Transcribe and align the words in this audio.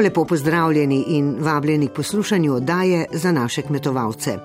Prav 0.00 0.04
lepo 0.04 0.24
pozdravljeni 0.24 1.04
in 1.08 1.36
vabljeni 1.40 1.88
k 1.88 1.92
poslušanju 1.92 2.54
oddaje 2.54 3.06
za 3.12 3.32
naše 3.32 3.62
kmetovalce. 3.62 4.38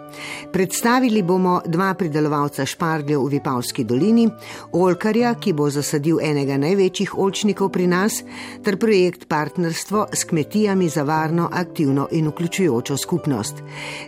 Predstavili 0.53 1.21
bomo 1.21 1.61
dva 1.65 1.93
pridelovalca 1.93 2.65
špargljev 2.65 3.21
v 3.21 3.29
Vipavski 3.29 3.83
dolini, 3.83 4.29
olkarja, 4.71 5.33
ki 5.39 5.53
bo 5.53 5.69
zasadil 5.69 6.19
enega 6.21 6.57
največjih 6.57 7.13
olčnikov 7.17 7.69
pri 7.69 7.87
nas, 7.87 8.19
ter 8.63 8.77
projekt 8.77 9.27
partnerstvo 9.27 10.07
s 10.13 10.23
kmetijami 10.23 10.89
za 10.89 11.03
varno, 11.03 11.47
aktivno 11.51 12.07
in 12.11 12.27
vključujočo 12.27 12.97
skupnost. 12.97 13.63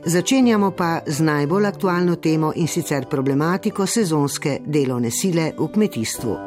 Začenjamo 0.05 0.71
pa 0.71 0.99
z 1.05 1.23
najbolj 1.23 1.65
aktualno 1.65 2.15
temo 2.15 2.51
in 2.55 2.67
sicer 2.67 3.07
problematiko 3.09 3.85
sezonske 3.85 4.59
delovne 4.65 5.11
sile 5.11 5.51
v 5.57 5.71
kmetijstvu. 5.73 6.46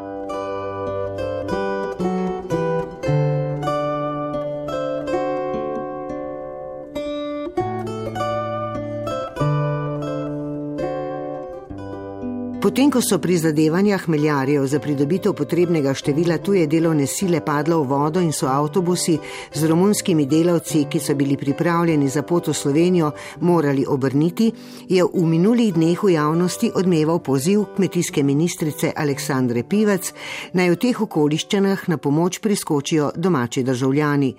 Potem, 12.70 12.86
ko 12.86 13.00
so 13.02 13.16
prizadevanja 13.18 13.96
hmeljarjev 13.98 14.66
za 14.70 14.78
pridobitev 14.78 15.32
potrebnega 15.34 15.90
števila 15.94 16.36
tuje 16.38 16.68
delovne 16.70 17.06
sile 17.10 17.40
padla 17.42 17.74
v 17.80 17.86
vodo 17.90 18.20
in 18.22 18.30
so 18.32 18.46
avtobusi 18.46 19.16
z 19.54 19.66
romunskimi 19.66 20.26
delavci, 20.30 20.84
ki 20.86 21.00
so 21.02 21.16
bili 21.18 21.34
pripravljeni 21.36 22.08
za 22.08 22.22
pot 22.22 22.46
v 22.46 22.54
Slovenijo, 22.54 23.10
morali 23.40 23.82
obrniti, 23.88 24.52
je 24.88 25.02
v 25.02 25.24
minulih 25.26 25.72
dneh 25.74 25.98
v 25.98 26.12
javnosti 26.12 26.70
odmeval 26.74 27.18
poziv 27.18 27.64
kmetijske 27.74 28.22
ministrice 28.22 28.92
Aleksandre 28.96 29.66
Pivec, 29.66 30.12
naj 30.54 30.70
v 30.70 30.78
teh 30.78 31.02
okoliščinah 31.02 31.88
na 31.88 31.98
pomoč 31.98 32.38
priskočijo 32.38 33.10
domači 33.16 33.66
državljani. 33.66 34.30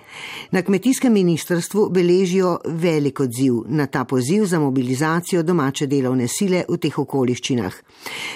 Na 0.52 0.62
kmetijskem 0.64 1.14
ministrstvu 1.14 1.90
beležijo 1.90 2.62
velik 2.66 3.20
odziv 3.20 3.66
na 3.68 3.92
ta 3.92 4.06
poziv 4.06 4.46
za 4.46 4.60
mobilizacijo 4.60 5.44
domače 5.44 5.88
delovne 5.88 6.32
sile 6.32 6.64
v 6.70 6.80
teh 6.80 7.00
okoliščinah. 7.00 7.76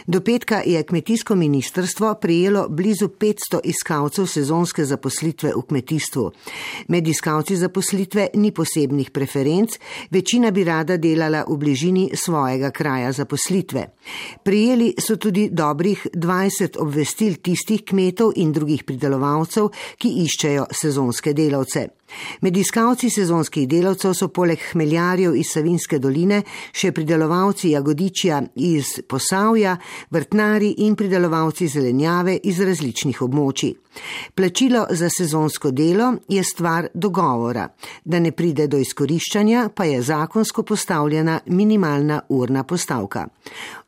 Do 0.07 0.21
petka 0.21 0.61
je 0.65 0.83
kmetijsko 0.83 1.35
ministrstvo 1.35 2.13
prijelo 2.21 2.67
blizu 2.69 3.07
500 3.07 3.59
iskalcev 3.63 4.25
sezonske 4.25 4.85
zaposlitve 4.85 5.51
v 5.55 5.61
kmetijstvu. 5.67 6.31
Med 6.87 7.07
iskalci 7.07 7.55
zaposlitve 7.55 8.27
ni 8.33 8.51
posebnih 8.51 9.11
preferenc, 9.11 9.79
večina 10.11 10.51
bi 10.51 10.63
rada 10.63 10.97
delala 10.97 11.43
v 11.47 11.57
bližini 11.57 12.09
svojega 12.13 12.71
kraja 12.71 13.11
zaposlitve. 13.11 13.85
Prijeli 14.43 14.93
so 14.99 15.15
tudi 15.15 15.49
dobrih 15.51 16.07
20 16.13 16.79
obvestil 16.79 17.35
tistih 17.41 17.83
kmetov 17.85 18.33
in 18.35 18.53
drugih 18.53 18.83
pridelovalcev, 18.83 19.69
ki 19.97 20.09
iščejo 20.25 20.65
sezonske 20.71 21.33
delavce. 21.33 21.87
Med 22.41 22.57
iskalci 22.57 23.09
sezonskih 23.09 23.67
delavcev 23.67 24.13
so 24.13 24.27
poleg 24.29 24.61
hmeljarjev 24.71 25.35
iz 25.35 25.53
Savinske 25.53 25.99
doline 25.99 26.41
še 26.71 26.91
pridelovalci 26.95 27.71
jagodičja 27.73 28.41
iz 28.55 28.99
Posavja, 29.09 29.75
vrtnari 30.11 30.75
in 30.85 30.95
pridelovalci 30.95 31.67
zelenjave 31.67 32.37
iz 32.43 32.61
različnih 32.61 33.21
območij. 33.25 33.73
Plačilo 34.35 34.85
za 34.89 35.09
sezonsko 35.09 35.71
delo 35.71 36.13
je 36.27 36.43
stvar 36.43 36.87
dogovora, 36.93 37.67
da 38.03 38.19
ne 38.19 38.31
pride 38.31 38.67
do 38.67 38.77
izkoriščanja, 38.77 39.69
pa 39.75 39.85
je 39.85 40.01
zakonsko 40.01 40.63
postavljena 40.63 41.39
minimalna 41.45 42.21
urna 42.29 42.63
postavka. 42.63 43.27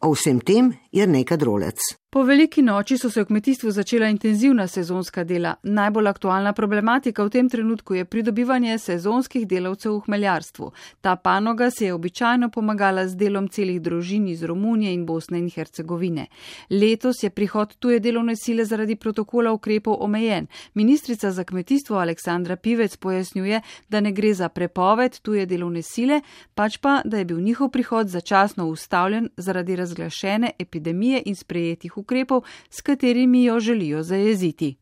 O 0.02 0.14
vsem 0.14 0.40
tem 0.40 0.72
je 0.98 1.08
nekaj 1.08 1.38
drolec. 1.38 1.80
Po 2.10 2.24
veliki 2.24 2.62
noči 2.62 2.96
so 2.98 3.10
se 3.10 3.22
v 3.22 3.26
kmetijstvu 3.26 3.72
začela 3.72 4.08
intenzivna 4.08 4.68
sezonska 4.68 5.24
dela. 5.24 5.56
Najbolj 5.64 6.08
aktualna 6.08 6.54
problematika 6.54 7.24
v 7.24 7.30
tem 7.30 7.50
trenutku 7.50 7.94
je 7.94 8.06
pridobivanje 8.06 8.78
sezonskih 8.80 9.48
delavcev 9.48 9.94
v 9.94 10.00
hmeljarstvu. 10.06 10.72
Ta 11.02 11.16
panoga 11.16 11.70
se 11.70 11.86
je 11.86 11.94
običajno 11.94 12.50
pomagala 12.50 13.08
z 13.08 13.16
delom 13.16 13.50
celih 13.50 13.82
družin 13.82 14.28
iz 14.28 14.44
Romunije 14.44 14.94
in 14.94 15.06
Bosne 15.06 15.38
in 15.40 15.50
Hercegovine. 15.50 16.26
Letos 16.70 17.24
je 17.24 17.30
prihod 17.30 17.76
tuje 17.76 18.00
delovne 18.00 18.36
sile 18.36 18.66
zaradi 18.66 18.96
protokola 18.96 19.52
ukrepov 19.52 19.98
omejen. 20.00 20.48
Ministrica 20.74 21.32
za 21.32 21.44
kmetijstvo 21.44 21.98
Aleksandra 21.98 22.56
Pivec 22.56 22.98
pojasnjuje, 22.98 23.62
da 23.90 24.02
ne 24.02 24.12
gre 24.12 24.34
za 24.34 24.50
prepoved 24.50 25.20
tuje 25.20 25.46
delovne 25.46 25.82
sile, 25.82 26.22
pač 26.56 26.78
pa, 26.78 27.02
da 27.06 27.18
je 27.18 27.26
bil 27.26 27.40
njihov 27.40 27.70
prihod 27.70 28.08
začasno 28.08 28.66
ustavljen 28.68 29.30
zaradi 29.38 29.76
razglašene 29.76 30.52
epidemije 30.60 30.87
in 31.26 31.36
sprejetih 31.36 31.98
ukrepov, 31.98 32.44
s 32.70 32.82
katerimi 32.82 33.44
jo 33.44 33.60
želijo 33.60 34.04
zajeziti. 34.04 34.76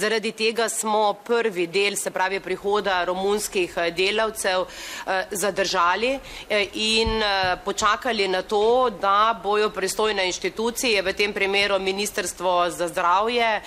Zaradi 0.00 0.32
tega 0.32 0.68
smo 0.68 1.12
prvi 1.24 1.66
del, 1.66 1.96
se 1.96 2.10
pravi 2.10 2.40
prihoda 2.40 3.02
romunskih 3.04 3.74
eh, 3.76 3.90
delavcev, 3.90 4.62
eh, 4.64 5.26
zadržali 5.30 6.14
eh, 6.48 6.66
in 6.74 7.20
počakali 7.64 8.28
na 8.28 8.42
to, 8.42 8.90
da 9.00 9.40
bojo 9.42 9.68
pristojne 9.70 10.24
inštitucije, 10.26 11.02
v 11.02 11.12
tem 11.12 11.32
primeru 11.32 11.78
Ministrstvo 11.78 12.70
za 12.70 12.88
zdravje, 12.88 13.60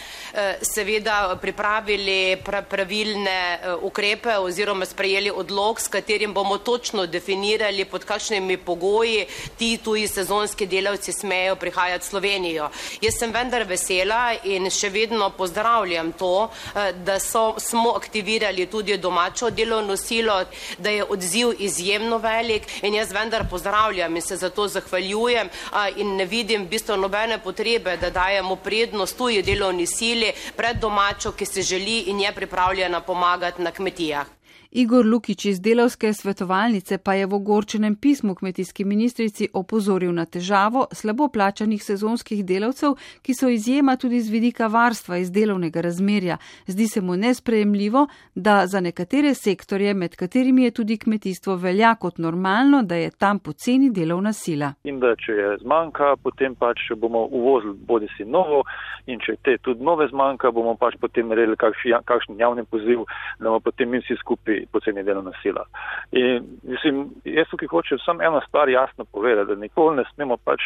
seveda 0.61 1.37
pripravili 1.41 2.37
pravilne 2.69 3.59
ukrepe 3.81 4.37
oziroma 4.37 4.85
sprejeli 4.85 5.31
odlog, 5.31 5.79
s 5.79 5.87
katerim 5.87 6.33
bomo 6.33 6.57
točno 6.57 7.05
definirali, 7.05 7.85
pod 7.85 8.05
kakšnimi 8.05 8.57
pogoji 8.57 9.25
ti 9.57 9.77
tuji 9.77 10.07
sezonski 10.07 10.65
delavci 10.67 11.13
smejo 11.13 11.55
prihajati 11.55 12.05
v 12.05 12.09
Slovenijo. 12.09 12.69
Jaz 13.01 13.19
sem 13.19 13.31
vendar 13.31 13.67
vesela 13.67 14.33
in 14.43 14.69
še 14.69 14.89
vedno 14.89 15.29
pozdravljam 15.29 15.82
pozdravljam 15.83 16.11
to, 16.11 16.49
eh, 16.75 16.93
da 16.93 17.19
so, 17.19 17.55
smo 17.59 17.91
aktivirali 17.91 18.65
tudi 18.65 18.97
domačo 18.97 19.49
delovno 19.49 19.97
silo, 19.97 20.45
da 20.77 20.89
je 20.89 21.03
odziv 21.03 21.53
izjemno 21.59 22.17
velik 22.17 22.63
in 22.81 22.93
jaz 22.93 23.11
vendar 23.11 23.43
pozdravljam 23.49 24.15
in 24.15 24.21
se 24.21 24.37
zato 24.37 24.67
zahvaljujem 24.67 25.49
in 25.95 26.15
ne 26.15 26.25
vidim 26.25 26.63
v 26.63 26.69
bistvu 26.69 26.97
nobene 26.97 27.37
potrebe, 27.37 27.97
da 27.97 28.09
dajemo 28.09 28.55
prednost 28.55 29.17
tuji 29.17 29.43
delovni 29.43 29.87
sili 29.87 30.31
pred 30.55 30.77
domačo, 30.77 31.31
ki 31.31 31.45
se 31.45 31.61
želi 31.61 31.99
in 32.07 32.19
je 32.19 32.31
pripravljena 32.31 33.01
pomagati 33.01 33.61
na 33.61 33.71
kmetijah. 33.71 34.42
Igor 34.75 35.05
Lukič 35.05 35.45
iz 35.45 35.61
delovske 35.61 36.13
svetovalnice 36.13 36.97
pa 36.97 37.13
je 37.13 37.25
v 37.25 37.33
ogorčenem 37.35 37.95
pismu 37.95 38.35
kmetijski 38.35 38.85
ministrici 38.85 39.47
opozoril 39.53 40.13
na 40.13 40.25
težavo 40.25 40.87
slabo 40.91 41.27
plačanih 41.29 41.83
sezonskih 41.83 42.41
delavcev, 42.45 42.95
ki 43.21 43.33
so 43.37 43.49
izjema 43.53 43.95
tudi 44.01 44.21
z 44.21 44.33
vidika 44.33 44.67
varstva 44.67 45.17
iz 45.17 45.29
delovnega 45.31 45.81
razmerja. 45.81 46.37
Zdi 46.65 46.87
se 46.87 47.01
mu 47.01 47.15
nesprejemljivo, 47.15 48.07
da 48.35 48.63
za 48.67 48.79
nekatere 48.79 49.33
sektorje, 49.33 49.93
med 49.93 50.15
katerimi 50.15 50.63
je 50.63 50.71
tudi 50.71 50.97
kmetijstvo, 50.97 51.55
velja 51.55 51.93
kot 51.95 52.17
normalno, 52.17 52.81
da 52.83 52.95
je 52.95 53.11
tam 53.11 53.39
poceni 53.39 53.91
delovna 53.91 54.33
sila. 54.33 54.73
In 54.83 54.99
da 54.99 55.13
če 55.15 55.31
je 55.31 55.57
zmanjka, 55.61 56.15
potem 56.23 56.55
pač 56.55 56.89
bomo 56.97 57.27
uvozili 57.29 57.77
bodi 57.77 58.09
si 58.17 58.25
novo 58.25 58.63
in 59.05 59.21
če 59.21 59.37
te 59.43 59.57
tudi 59.61 59.85
nove 59.85 60.09
zmanjka, 60.09 60.51
bomo 60.51 60.73
pač 60.75 60.97
potem 60.97 61.29
naredili 61.29 61.61
kakšen 61.61 62.41
javni 62.41 62.65
poziv, 62.65 63.05
da 63.37 63.51
bomo 63.51 63.59
potem 63.59 63.89
mi 63.89 64.01
vsi 64.01 64.17
skupaj 64.17 64.62
poceni 64.71 65.03
delovna 65.03 65.31
sila. 65.41 65.65
In 66.11 66.45
mislim, 66.63 67.09
jaz 67.23 67.47
tukaj 67.51 67.67
hočem 67.71 67.99
samo 68.05 68.23
eno 68.23 68.41
stvar 68.47 68.69
jasno 68.69 69.05
povedati, 69.05 69.47
da 69.47 69.55
nikoli 69.55 69.97
ne 69.97 70.03
smemo 70.13 70.37
pač 70.37 70.61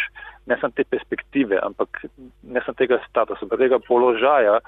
ne 0.46 0.58
samo 0.62 0.74
te 0.75 0.84
perspektive, 0.84 1.59
ampak 1.63 2.06
ne 2.44 2.62
samo 2.66 2.75
tega 2.78 3.00
statusa, 3.09 3.46
ampak 3.46 3.59
tega 3.59 3.80
položaja, 3.88 4.59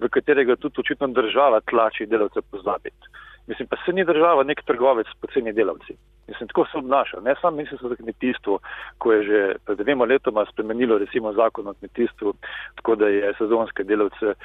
v 0.00 0.08
katerega 0.08 0.56
tudi 0.56 0.80
očitno 0.80 1.08
država 1.08 1.60
tlači 1.70 2.06
delavce 2.06 2.42
pozabiti. 2.50 3.14
Mislim, 3.46 3.68
pa 3.68 3.76
se 3.84 3.92
ni 3.92 4.04
država 4.04 4.42
nek 4.42 4.62
trgovec 4.64 5.06
s 5.06 5.20
poceni 5.20 5.52
delavci. 5.52 5.96
Mislim, 6.28 6.48
tako 6.48 6.64
se 6.64 6.78
obnaša. 6.78 7.20
Ne 7.20 7.34
samo 7.40 7.56
ministrstvo 7.56 7.88
za 7.88 7.96
kmetijstvo, 7.96 8.58
ko 8.98 9.12
je 9.12 9.22
že 9.22 9.54
pred 9.64 9.78
dvema 9.78 10.04
letoma 10.04 10.44
spremenilo 10.52 10.98
recimo 10.98 11.32
zakon 11.32 11.68
o 11.68 11.74
kmetijstvu, 11.74 12.34
tako 12.74 12.94
da 12.96 13.08
je 13.08 13.34
sezonske 13.38 13.84
delavce 13.84 14.26
eh, 14.26 14.36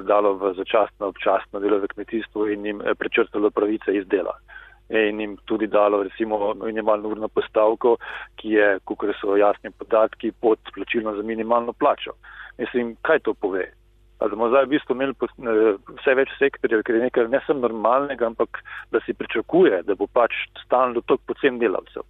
dalo 0.00 0.32
v 0.32 0.54
začasno, 0.54 1.06
občasno 1.06 1.60
delo 1.60 1.78
v 1.78 1.86
kmetijstvu 1.94 2.48
in 2.48 2.66
jim 2.66 2.80
eh, 2.80 2.94
prečrtalo 2.94 3.50
pravice 3.50 3.96
iz 3.96 4.06
dela. 4.06 4.38
In 4.88 5.20
jim 5.20 5.36
tudi 5.44 5.66
dalo 5.66 6.02
recimo 6.02 6.54
minimalno 6.54 7.08
urno 7.08 7.28
postavko, 7.28 7.96
ki 8.36 8.48
je, 8.48 8.78
kako 8.88 9.12
so 9.20 9.36
jasni 9.36 9.70
podatki, 9.70 10.32
pod 10.40 10.58
plačilno 10.74 11.14
za 11.16 11.22
minimalno 11.22 11.72
plačo. 11.72 12.12
Mislim, 12.58 12.96
kaj 13.02 13.18
to 13.18 13.34
pove? 13.34 13.72
Da 14.20 14.28
bomo 14.34 14.48
zdaj 14.50 14.66
v 14.66 14.72
bistvu 14.74 14.94
imeli 14.96 15.14
vse 16.00 16.14
več 16.18 16.34
sektorjev, 16.38 16.82
ker 16.86 16.98
je 16.98 17.06
nekaj 17.06 17.28
ne 17.30 17.40
samo 17.46 17.66
normalnega, 17.66 18.26
ampak 18.26 18.62
da 18.92 19.02
si 19.06 19.14
pričakuje, 19.14 19.82
da 19.86 19.94
bo 19.94 20.08
pač 20.10 20.34
stalno 20.64 21.04
toliko 21.06 21.34
pocen 21.34 21.60
delavcev. 21.62 22.06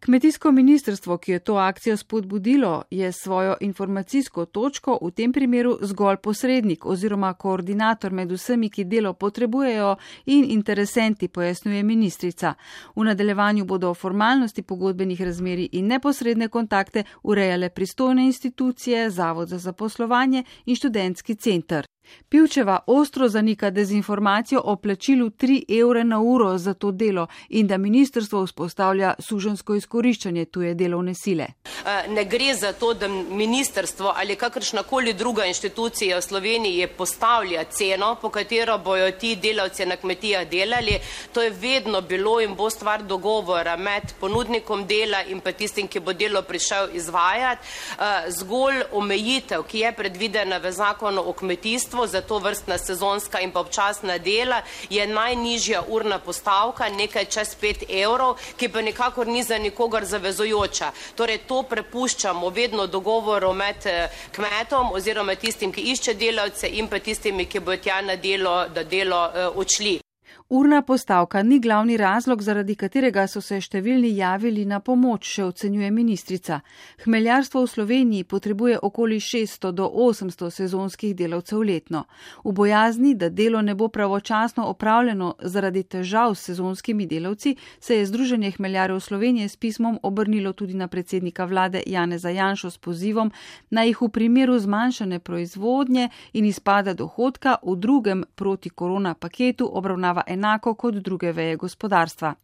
Kmetijsko 0.00 0.52
ministrstvo, 0.52 1.18
ki 1.18 1.32
je 1.32 1.38
to 1.38 1.54
akcijo 1.54 1.96
spodbudilo, 1.96 2.82
je 2.90 3.12
svojo 3.12 3.56
informacijsko 3.60 4.44
točko 4.44 4.98
v 5.02 5.10
tem 5.10 5.32
primeru 5.32 5.78
zgolj 5.82 6.16
posrednik 6.16 6.86
oziroma 6.86 7.34
koordinator 7.34 8.12
med 8.12 8.32
vsemi, 8.32 8.70
ki 8.70 8.84
delo 8.84 9.12
potrebujejo 9.12 9.96
in 10.26 10.44
interesenti, 10.50 11.28
pojasnjuje 11.28 11.82
ministrica. 11.82 12.54
V 12.96 13.04
nadaljevanju 13.04 13.64
bodo 13.64 13.94
formalnosti 13.94 14.62
pogodbenih 14.62 15.22
razmeri 15.22 15.68
in 15.72 15.86
neposredne 15.86 16.48
kontakte 16.48 17.04
urejale 17.22 17.68
pristojne 17.68 18.26
institucije, 18.26 19.10
Zavod 19.10 19.48
za 19.48 19.58
zaposlovanje 19.58 20.44
in 20.66 20.76
študentski 20.76 21.34
centr. 21.34 21.95
Pivčeva 22.28 22.78
ostro 22.86 23.28
zanika 23.28 23.70
dezinformacijo 23.70 24.60
o 24.64 24.76
plačilu 24.76 25.30
3 25.30 25.80
evre 25.80 26.04
na 26.04 26.20
uro 26.20 26.58
za 26.58 26.74
to 26.74 26.90
delo 26.90 27.26
in 27.48 27.66
da 27.66 27.78
ministrstvo 27.78 28.46
vzpostavlja 28.46 29.14
sužensko 29.18 29.74
izkoriščanje 29.74 30.44
tuje 30.44 30.74
delovne 30.74 31.14
sile. 31.14 31.46
Eh, 31.86 32.08
ne 32.08 32.24
gre 32.24 32.54
za 32.54 32.72
to, 32.72 32.94
da 32.94 33.08
ministrstvo 33.08 34.12
ali 34.16 34.36
kakršnakoli 34.36 35.12
druga 35.12 35.44
inštitucija 35.46 36.16
v 36.18 36.22
Sloveniji 36.22 36.86
postavlja 36.86 37.64
ceno, 37.64 38.14
po 38.14 38.28
katero 38.28 38.78
bojo 38.78 39.10
ti 39.12 39.36
delavci 39.36 39.86
na 39.86 39.96
kmetijah 39.96 40.48
delali. 40.48 40.98
To 41.32 41.42
je 41.42 41.50
vedno 41.50 42.00
bilo 42.00 42.40
in 42.40 42.54
bo 42.54 42.70
stvar 42.70 43.02
dogovora 43.02 43.76
med 43.76 44.02
ponudnikom 44.20 44.86
dela 44.86 45.22
in 45.22 45.40
pa 45.40 45.52
tistim, 45.52 45.88
ki 45.88 46.00
bo 46.00 46.12
delo 46.12 46.42
prišel 46.42 46.88
izvajati. 46.92 47.62
Eh, 47.98 48.30
zgolj 48.30 48.82
omejitev, 48.92 49.62
ki 49.62 49.78
je 49.78 49.92
predvidena 49.92 50.58
v 50.58 50.72
zakonu 50.72 51.22
o 51.26 51.32
kmetijstvu, 51.32 51.95
za 52.06 52.20
to 52.20 52.38
vrstna 52.38 52.76
sezonska 52.78 53.40
in 53.40 53.52
pa 53.52 53.60
občasna 53.64 54.18
dela, 54.18 54.60
je 54.90 55.06
najnižja 55.06 55.82
urna 55.88 56.18
postavka, 56.18 56.88
nekaj 56.88 57.24
čez 57.24 57.56
5 57.56 57.88
evrov, 57.88 58.36
ki 58.56 58.68
pa 58.68 58.84
nikakor 58.84 59.26
ni 59.26 59.42
za 59.42 59.58
nikogar 59.58 60.04
zavezojoča. 60.04 60.92
Torej, 61.16 61.38
to 61.48 61.62
prepuščamo 61.62 62.50
vedno 62.50 62.86
dogovoru 62.86 63.54
med 63.54 63.86
eh, 63.86 64.10
kmetom 64.36 64.92
oziroma 64.92 65.34
tistim, 65.34 65.72
ki 65.72 65.88
išče 65.92 66.14
delavce 66.14 66.68
in 66.68 66.88
pa 66.88 66.98
tistimi, 66.98 67.46
ki 67.46 67.60
bojo 67.60 67.80
tja 67.86 68.00
na 68.02 68.16
delo, 68.16 68.66
da 68.68 68.84
delo 68.84 69.22
uh, 69.28 69.56
odšli. 69.56 70.05
Urna 70.48 70.82
postavka 70.82 71.42
ni 71.42 71.60
glavni 71.60 71.96
razlog, 71.96 72.42
zaradi 72.42 72.74
katerega 72.78 73.24
so 73.26 73.40
se 73.42 73.56
številni 73.58 74.12
javili 74.14 74.62
na 74.64 74.78
pomoč, 74.78 75.26
še 75.26 75.42
ocenjuje 75.42 75.88
ministrica. 75.90 76.60
Hmeljarstvo 77.02 77.64
v 77.64 77.70
Sloveniji 77.72 78.26
potrebuje 78.30 78.78
okoli 78.78 79.18
600 79.18 79.72
do 79.74 79.88
800 79.90 80.50
sezonskih 80.54 81.16
delavcev 81.18 81.64
letno. 81.66 82.04
V 82.44 82.52
bojazni, 82.54 83.16
da 83.18 83.26
delo 83.28 83.58
ne 83.58 83.74
bo 83.74 83.88
pravočasno 83.88 84.68
opravljeno 84.70 85.32
zaradi 85.42 85.82
težav 85.82 86.36
s 86.36 86.46
sezonskimi 86.52 87.08
delavci, 87.10 87.56
se 87.80 87.98
je 87.98 88.06
Združenje 88.06 88.52
Hmeljarjev 88.54 89.02
Slovenije 89.02 89.48
s 89.48 89.56
pismom 89.56 89.98
obrnilo 90.02 90.52
tudi 90.52 90.78
na 90.78 90.86
predsednika 90.86 91.44
vlade 91.44 91.82
Jane 91.86 92.20
Zajanšo 92.22 92.70
s 92.70 92.78
pozivom, 92.78 93.32
naj 93.70 93.90
jih 93.90 94.04
v 94.06 94.10
primeru 94.14 94.60
zmanjšane 94.62 95.18
proizvodnje 95.18 96.06
in 96.38 96.46
izpada 96.46 96.94
dohodka 96.94 97.58
v 97.66 97.74
drugem 97.76 98.24
proti 98.36 98.70
korona 98.70 99.18
paketu 99.18 99.66
obravnava 99.74 100.22
enako 100.22 100.35
kot 100.76 100.94
druge 100.94 101.32
veje 101.32 101.56
gospodarstva. 101.56 102.34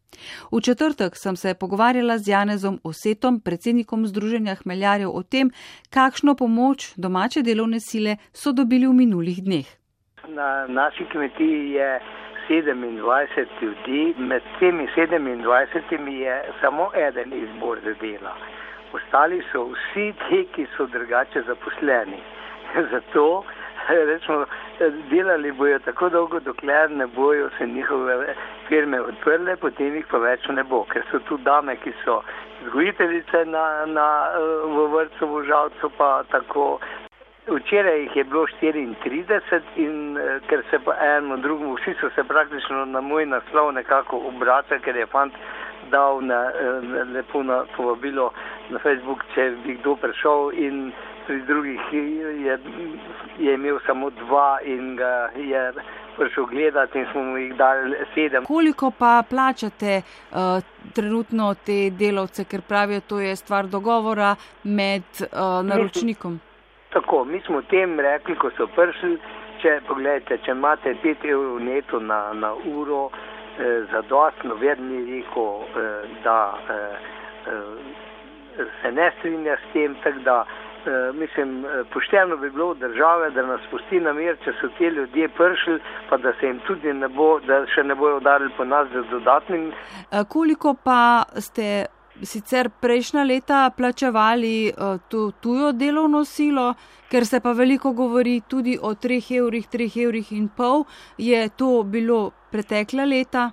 V 0.52 0.60
četrtek 0.60 1.12
sem 1.16 1.36
se 1.36 1.54
pogovarjala 1.60 2.18
z 2.18 2.28
Janezom 2.28 2.78
Osetom, 2.84 3.40
predsednikom 3.40 4.06
Združenja 4.06 4.54
hmeljarjev, 4.54 5.10
o 5.10 5.22
tem, 5.22 5.50
kakšno 5.90 6.34
pomoč 6.34 6.92
domače 6.96 7.42
delovne 7.42 7.80
sile 7.80 8.16
so 8.32 8.52
dobili 8.52 8.86
v 8.86 8.92
minulih 8.92 9.44
dneh. 9.44 9.66
Na 10.28 10.66
naši 10.66 11.04
kmetiji 11.12 11.70
je 11.70 12.00
27 12.48 13.46
ljudi, 13.62 14.14
med 14.18 14.42
temi 14.58 14.86
27 14.96 16.08
je 16.08 16.42
samo 16.60 16.90
eden 17.08 17.32
izbor 17.32 17.78
za 17.84 17.94
dela. 18.00 18.36
Ostali 18.92 19.42
so 19.52 19.64
vsi 19.64 20.12
ti, 20.28 20.48
ki 20.54 20.66
so 20.76 20.86
drugače 20.86 21.42
zaposleni. 21.46 22.20
Zato 22.92 23.44
rečemo, 24.10 24.44
delali 25.10 25.52
bojo 25.52 25.78
tako 25.78 26.08
dolgo, 26.08 26.40
dokler 26.40 26.90
ne 26.90 27.06
bojo 27.06 27.50
se 27.58 27.66
njihove 27.66 28.34
firme 28.68 29.00
odprle, 29.00 29.56
potem 29.56 29.94
jih 29.94 30.06
pa 30.10 30.18
več 30.18 30.48
ne 30.48 30.64
bo, 30.64 30.84
ker 30.84 31.04
so 31.10 31.18
tu 31.28 31.36
dame, 31.36 31.76
ki 31.76 31.92
so 32.04 32.22
zgojiteljice 32.66 33.44
na, 33.44 33.64
na, 33.86 34.08
v 34.64 34.88
vrtu 34.94 35.26
v 35.26 35.46
žalcu 35.46 35.90
pa 35.98 36.22
tako. 36.30 36.78
Včeraj 37.42 37.98
jih 38.00 38.16
je 38.16 38.24
bilo 38.24 38.46
34 38.60 39.60
in 39.82 40.18
ker 40.46 40.62
se 40.70 40.78
pa 40.78 40.94
eno 41.16 41.36
drugemu, 41.36 41.74
vsi 41.74 41.94
so 42.00 42.10
se 42.14 42.22
praktično 42.24 42.84
na 42.84 43.00
moj 43.00 43.26
naslov 43.26 43.72
nekako 43.74 44.20
obračali, 44.30 44.80
ker 44.80 44.96
je 44.96 45.06
fant 45.06 45.34
dal 45.90 46.22
na, 46.22 46.52
lepo 47.12 47.42
na 47.42 47.64
povabilo 47.76 48.30
na 48.70 48.78
Facebook, 48.78 49.24
če 49.34 49.50
bi 49.64 49.74
kdo 49.80 49.96
prišel 49.96 50.52
in 50.54 50.92
pri 51.32 51.42
drugih 51.42 51.80
je, 51.92 52.58
je 53.38 53.54
imel 53.54 53.78
samo 53.86 54.10
dva 54.10 54.58
in 54.64 54.96
ga 54.96 55.30
je 55.36 55.72
prišel 56.16 56.46
gledati 56.46 56.98
in 56.98 57.06
smo 57.12 57.22
mu 57.22 57.36
jih 57.38 57.54
dali 57.56 57.96
sedem. 58.14 58.44
Koliko 58.44 58.90
pa 58.98 59.22
plačate 59.30 60.02
uh, 60.02 60.36
trenutno 60.94 61.54
te 61.66 61.90
delavce, 61.90 62.44
ker 62.44 62.60
pravijo, 62.68 63.00
to 63.00 63.20
je 63.20 63.36
stvar 63.36 63.66
dogovora 63.66 64.34
med 64.64 65.02
uh, 65.20 65.66
naročnikom? 65.66 66.40
Tako, 66.92 67.24
mi 67.24 67.40
smo 67.40 67.62
tem 67.62 68.00
rekli, 68.00 68.36
ko 68.36 68.50
so 68.56 68.66
prišli, 68.76 69.16
če 69.62 69.80
pogledajte, 69.88 70.38
če 70.44 70.50
imate 70.52 70.96
5 71.04 71.24
evrov 71.30 71.60
neto 71.64 72.00
na, 72.00 72.32
na 72.32 72.52
uro, 72.54 73.08
eh, 73.58 73.86
zadostno, 73.92 74.54
verni 74.60 75.00
rekel, 75.14 75.64
eh, 75.64 76.08
da 76.24 76.58
eh, 76.68 76.96
eh, 77.46 78.66
se 78.82 78.92
ne 78.92 79.12
strinja 79.18 79.56
s 79.56 79.72
tem, 79.72 79.96
tako 80.04 80.18
da 80.18 80.44
mislim, 81.14 81.64
eh, 81.64 81.84
pošteno 81.92 82.36
bi 82.36 82.50
bilo 82.50 82.74
države, 82.74 83.30
da 83.30 83.42
nas 83.42 83.60
pusti 83.70 84.00
na 84.00 84.12
mir, 84.12 84.36
če 84.44 84.52
so 84.60 84.68
ti 84.78 84.84
ljudje 84.84 85.28
pršli, 85.28 85.80
pa 86.08 86.16
da 86.16 86.32
se 86.40 86.46
jim 86.46 86.60
tudi 86.66 86.92
ne 86.92 87.08
bo, 87.08 87.40
da 87.40 87.66
še 87.66 87.84
ne 87.84 87.94
bojo 87.94 88.16
udarili 88.16 88.50
po 88.56 88.64
nas 88.64 88.88
z 88.88 89.04
dodatnim. 89.10 89.72
Eh, 89.72 90.24
koliko 90.28 90.74
pa 90.84 91.22
ste 91.38 91.86
sicer 92.22 92.70
prejšnja 92.80 93.22
leta 93.24 93.70
plačevali 93.76 94.72
to 95.08 95.30
tujo 95.40 95.72
delovno 95.72 96.24
silo, 96.24 96.74
ker 97.10 97.26
se 97.26 97.40
pa 97.40 97.52
veliko 97.52 97.92
govori 97.92 98.40
tudi 98.48 98.78
o 98.82 98.94
treh 98.94 99.30
evrih, 99.30 99.66
treh 99.66 99.96
evrih 99.96 100.32
in 100.32 100.48
pol, 100.56 100.84
je 101.18 101.48
to 101.56 101.82
bilo 101.82 102.30
pretekla 102.52 103.04
leta? 103.04 103.50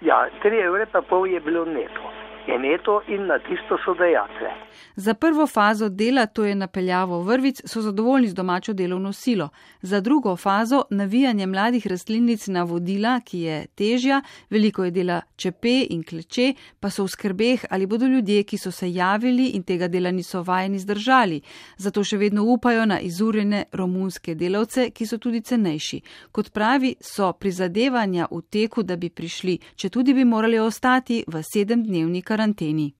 Ja, 0.00 0.26
tri 0.42 0.58
evre 0.58 0.86
pa 0.92 1.00
pol 1.02 1.26
je 1.30 1.40
bilo 1.40 1.64
neto. 1.64 2.21
Je 2.46 2.58
neto 2.58 3.00
in 3.08 3.26
na 3.26 3.38
tisto 3.38 3.78
so 3.84 3.94
dejatve. 3.94 4.50
Za 4.96 5.14
prvo 5.14 5.46
fazo 5.46 5.88
dela, 5.88 6.26
to 6.26 6.44
je 6.44 6.54
napeljavo 6.54 7.22
vrvic, 7.22 7.60
so 7.64 7.80
zadovoljni 7.80 8.28
z 8.28 8.34
domačo 8.34 8.72
delovno 8.72 9.12
silo. 9.12 9.48
Za 9.82 10.00
drugo 10.00 10.36
fazo, 10.36 10.84
navijanje 10.90 11.46
mladih 11.46 11.86
rastlinic 11.86 12.46
na 12.46 12.62
vodila, 12.62 13.20
ki 13.20 13.40
je 13.40 13.66
težja, 13.66 14.22
veliko 14.50 14.84
je 14.84 14.90
dela 14.90 15.20
čepe 15.36 15.86
in 15.90 16.02
kleče, 16.02 16.54
pa 16.80 16.90
so 16.90 17.04
v 17.04 17.08
skrbeh, 17.08 17.64
ali 17.70 17.86
bodo 17.86 18.06
ljudje, 18.06 18.42
ki 18.42 18.58
so 18.58 18.70
se 18.70 18.92
javili 18.92 19.46
in 19.46 19.62
tega 19.62 19.88
dela 19.88 20.10
niso 20.10 20.42
vajeni 20.42 20.78
zdržali. 20.78 21.40
Zato 21.76 22.04
še 22.04 22.16
vedno 22.16 22.42
upajo 22.42 22.86
na 22.86 23.00
izurjene 23.00 23.64
romunske 23.72 24.34
delavce, 24.34 24.90
ki 24.90 25.06
so 25.06 25.18
tudi 25.18 25.40
cenejši. 25.40 26.00
Kot 26.32 26.50
pravi, 26.50 26.96
so 27.00 27.32
prizadevanja 27.32 28.26
v 28.30 28.42
teku, 28.50 28.82
da 28.82 28.96
bi 28.96 29.10
prišli, 29.10 29.58
če 29.76 29.88
tudi 29.88 30.14
bi 30.14 30.24
morali 30.24 30.58
ostati 30.58 31.24
v 31.26 31.42
sedemdnevni 31.42 32.22
karanteni. 32.32 32.94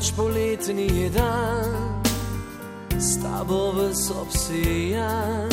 noč 0.00 0.12
poletni 0.16 0.88
je 1.02 1.10
dan, 1.10 1.89
s 3.00 3.16
tabo 3.16 3.72
v 3.72 3.94
sobsijan. 3.96 5.48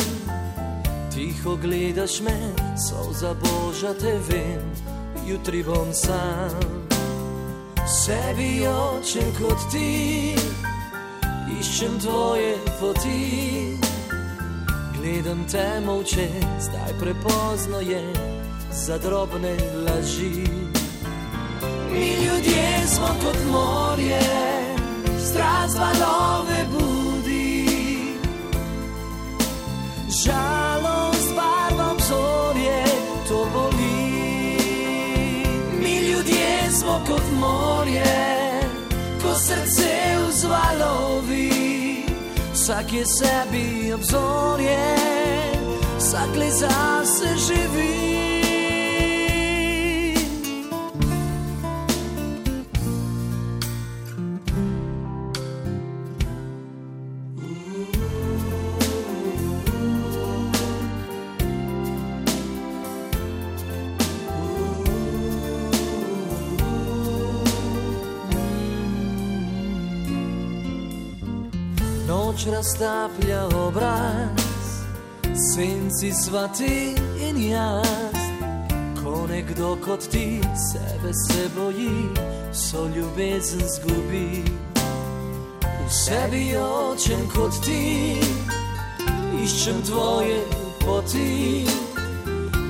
Tiho 1.08 1.56
gledaš 1.56 2.20
me, 2.20 2.36
so 2.76 3.12
za 3.12 3.34
božja 3.34 3.94
te 3.94 4.20
vem, 4.28 4.60
jutri 5.26 5.64
bom 5.64 5.88
sam. 5.92 6.52
Sebi 7.88 8.68
očem 8.68 9.32
kot 9.40 9.56
ti, 9.72 10.36
iščem 11.60 11.96
tvoje 12.04 12.52
poti. 12.80 13.78
Gledam 15.00 15.40
te 15.48 15.80
moče, 15.86 16.28
zdaj 16.60 16.92
prepozno 17.00 17.80
je 17.80 18.04
za 18.72 18.98
drobne 18.98 19.56
laži. 19.88 20.44
Mi 21.92 22.08
ljudje 22.12 22.68
smo 22.86 23.08
kot 23.24 23.38
morje, 23.52 24.20
strast 25.24 25.78
valove 25.78 26.60
budi. 26.72 26.87
Žalost 30.24 31.34
barvam 31.36 31.96
zorje, 32.08 32.84
to 33.28 33.46
boli. 33.52 34.58
Mi 35.80 35.96
ljudje 35.96 36.70
smo 36.70 37.00
kot 37.06 37.22
morje, 37.40 38.04
ko 39.22 39.34
srce 39.34 40.16
vzvalovi. 40.28 41.52
Vsak 42.52 42.92
je 42.92 43.04
sebi 43.06 43.92
obzorje, 43.92 44.96
vsak 45.98 46.36
le 46.36 46.50
zase 46.50 47.28
živi. 47.46 48.07
Raztaplja 72.50 73.46
obraz, 73.46 74.40
senci 75.54 76.12
svati 76.12 76.94
in 77.20 77.50
jaz. 77.50 78.18
Ko 79.02 79.26
nekdo 79.26 79.76
kot 79.84 80.08
ti 80.10 80.40
sebe 80.70 81.12
se 81.14 81.48
boji, 81.56 82.08
so 82.52 82.88
ljubezen 82.96 83.60
zgubi. 83.68 84.42
V 85.86 85.90
sebi 85.90 86.56
očem 86.56 87.28
kot 87.34 87.64
ti, 87.64 88.16
iščem 89.44 89.82
tvoje 89.82 90.40
poti. 90.84 91.64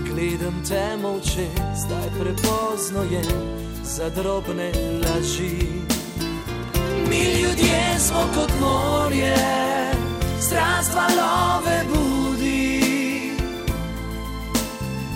Gledam 0.06 0.62
te 0.68 0.96
molče, 1.02 1.46
zdaj 1.76 2.08
prepozno 2.20 3.02
je 3.10 3.22
za 3.84 4.10
drobne 4.10 4.72
laži. 5.02 5.66
Mi 7.08 7.42
ljudje 7.42 7.98
smo 7.98 8.22
kot 8.34 8.50
morje, 8.60 9.36
strast 10.48 10.92
valove 10.94 11.78
budi. 11.90 13.32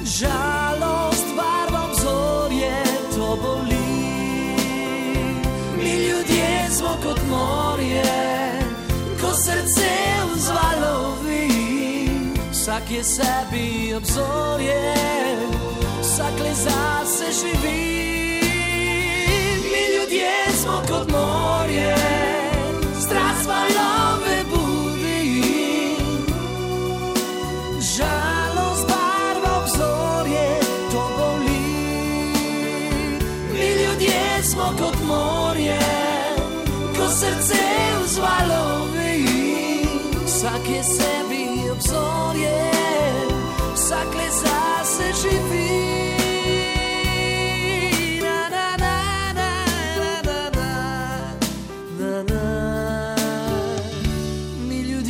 Žalost 0.05 1.27
barva 1.37 1.81
obzorje, 1.89 2.77
to 3.15 3.37
boli. 3.43 3.91
Mi 5.77 5.93
ljudje 6.07 6.69
smo 6.71 6.97
kot 7.05 7.21
morje, 7.31 8.13
ko 9.21 9.31
srce 9.45 9.93
vzvalovi. 10.35 11.49
Vsak 12.53 12.91
je 12.91 13.05
sebi 13.05 13.95
obzorje, 13.95 14.95
vsak 16.01 16.37
le 16.45 16.55
zase 16.55 17.27
živi. 17.41 17.83
Mi 19.73 19.83
ljudje 19.95 20.33
smo 20.63 20.83
kot 20.89 21.11
morje, 21.11 21.97
Seus 37.49 38.21
valores 38.21 38.73
ça 40.27 40.53
que 40.67 40.83
c'est 40.83 41.25
bien 41.31 41.75
Sa 41.81 42.01
ça 43.75 44.01
que 44.13 44.27
ça 44.31 44.61
c'est 44.85 45.15
j'y 45.21 45.39
Milieu 54.69 55.03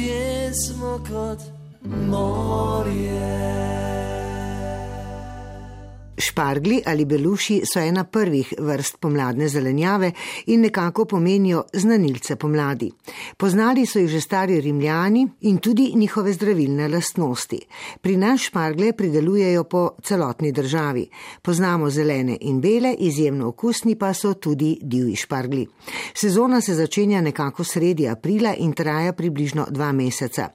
Špargli 6.33 6.81
ali 6.87 7.05
beluši 7.05 7.61
so 7.73 7.81
ena 7.81 8.05
prvih 8.05 8.55
vrst 8.59 8.97
pomladne 9.01 9.49
zelenjave 9.49 10.13
in 10.47 10.61
nekako 10.61 11.05
pomenijo 11.05 11.65
znanilce 11.73 12.37
pomladi. 12.37 12.91
Poznali 13.37 13.87
so 13.87 13.99
jih 13.99 14.09
že 14.09 14.21
stari 14.21 14.61
rimljani 14.61 15.27
in 15.41 15.59
tudi 15.59 15.93
njihove 15.95 16.33
zdravilne 16.33 16.89
lastnosti. 16.89 17.59
Pri 18.01 18.17
nas 18.17 18.41
špargle 18.41 18.93
pridelujejo 18.93 19.65
po 19.65 19.91
celotni 20.03 20.53
državi. 20.53 21.09
Poznamo 21.43 21.91
zelene 21.91 22.39
in 22.41 22.61
bele, 22.61 22.95
izjemno 22.99 23.49
okusni 23.49 23.97
pa 23.97 24.15
so 24.15 24.35
tudi 24.35 24.79
divji 24.83 25.17
špargli. 25.17 25.67
Sezona 26.15 26.61
se 26.61 26.75
začenja 26.75 27.21
nekako 27.21 27.65
sredi 27.65 28.09
aprila 28.09 28.55
in 28.59 28.73
traja 28.73 29.13
približno 29.13 29.67
dva 29.71 29.93
meseca. 29.93 30.49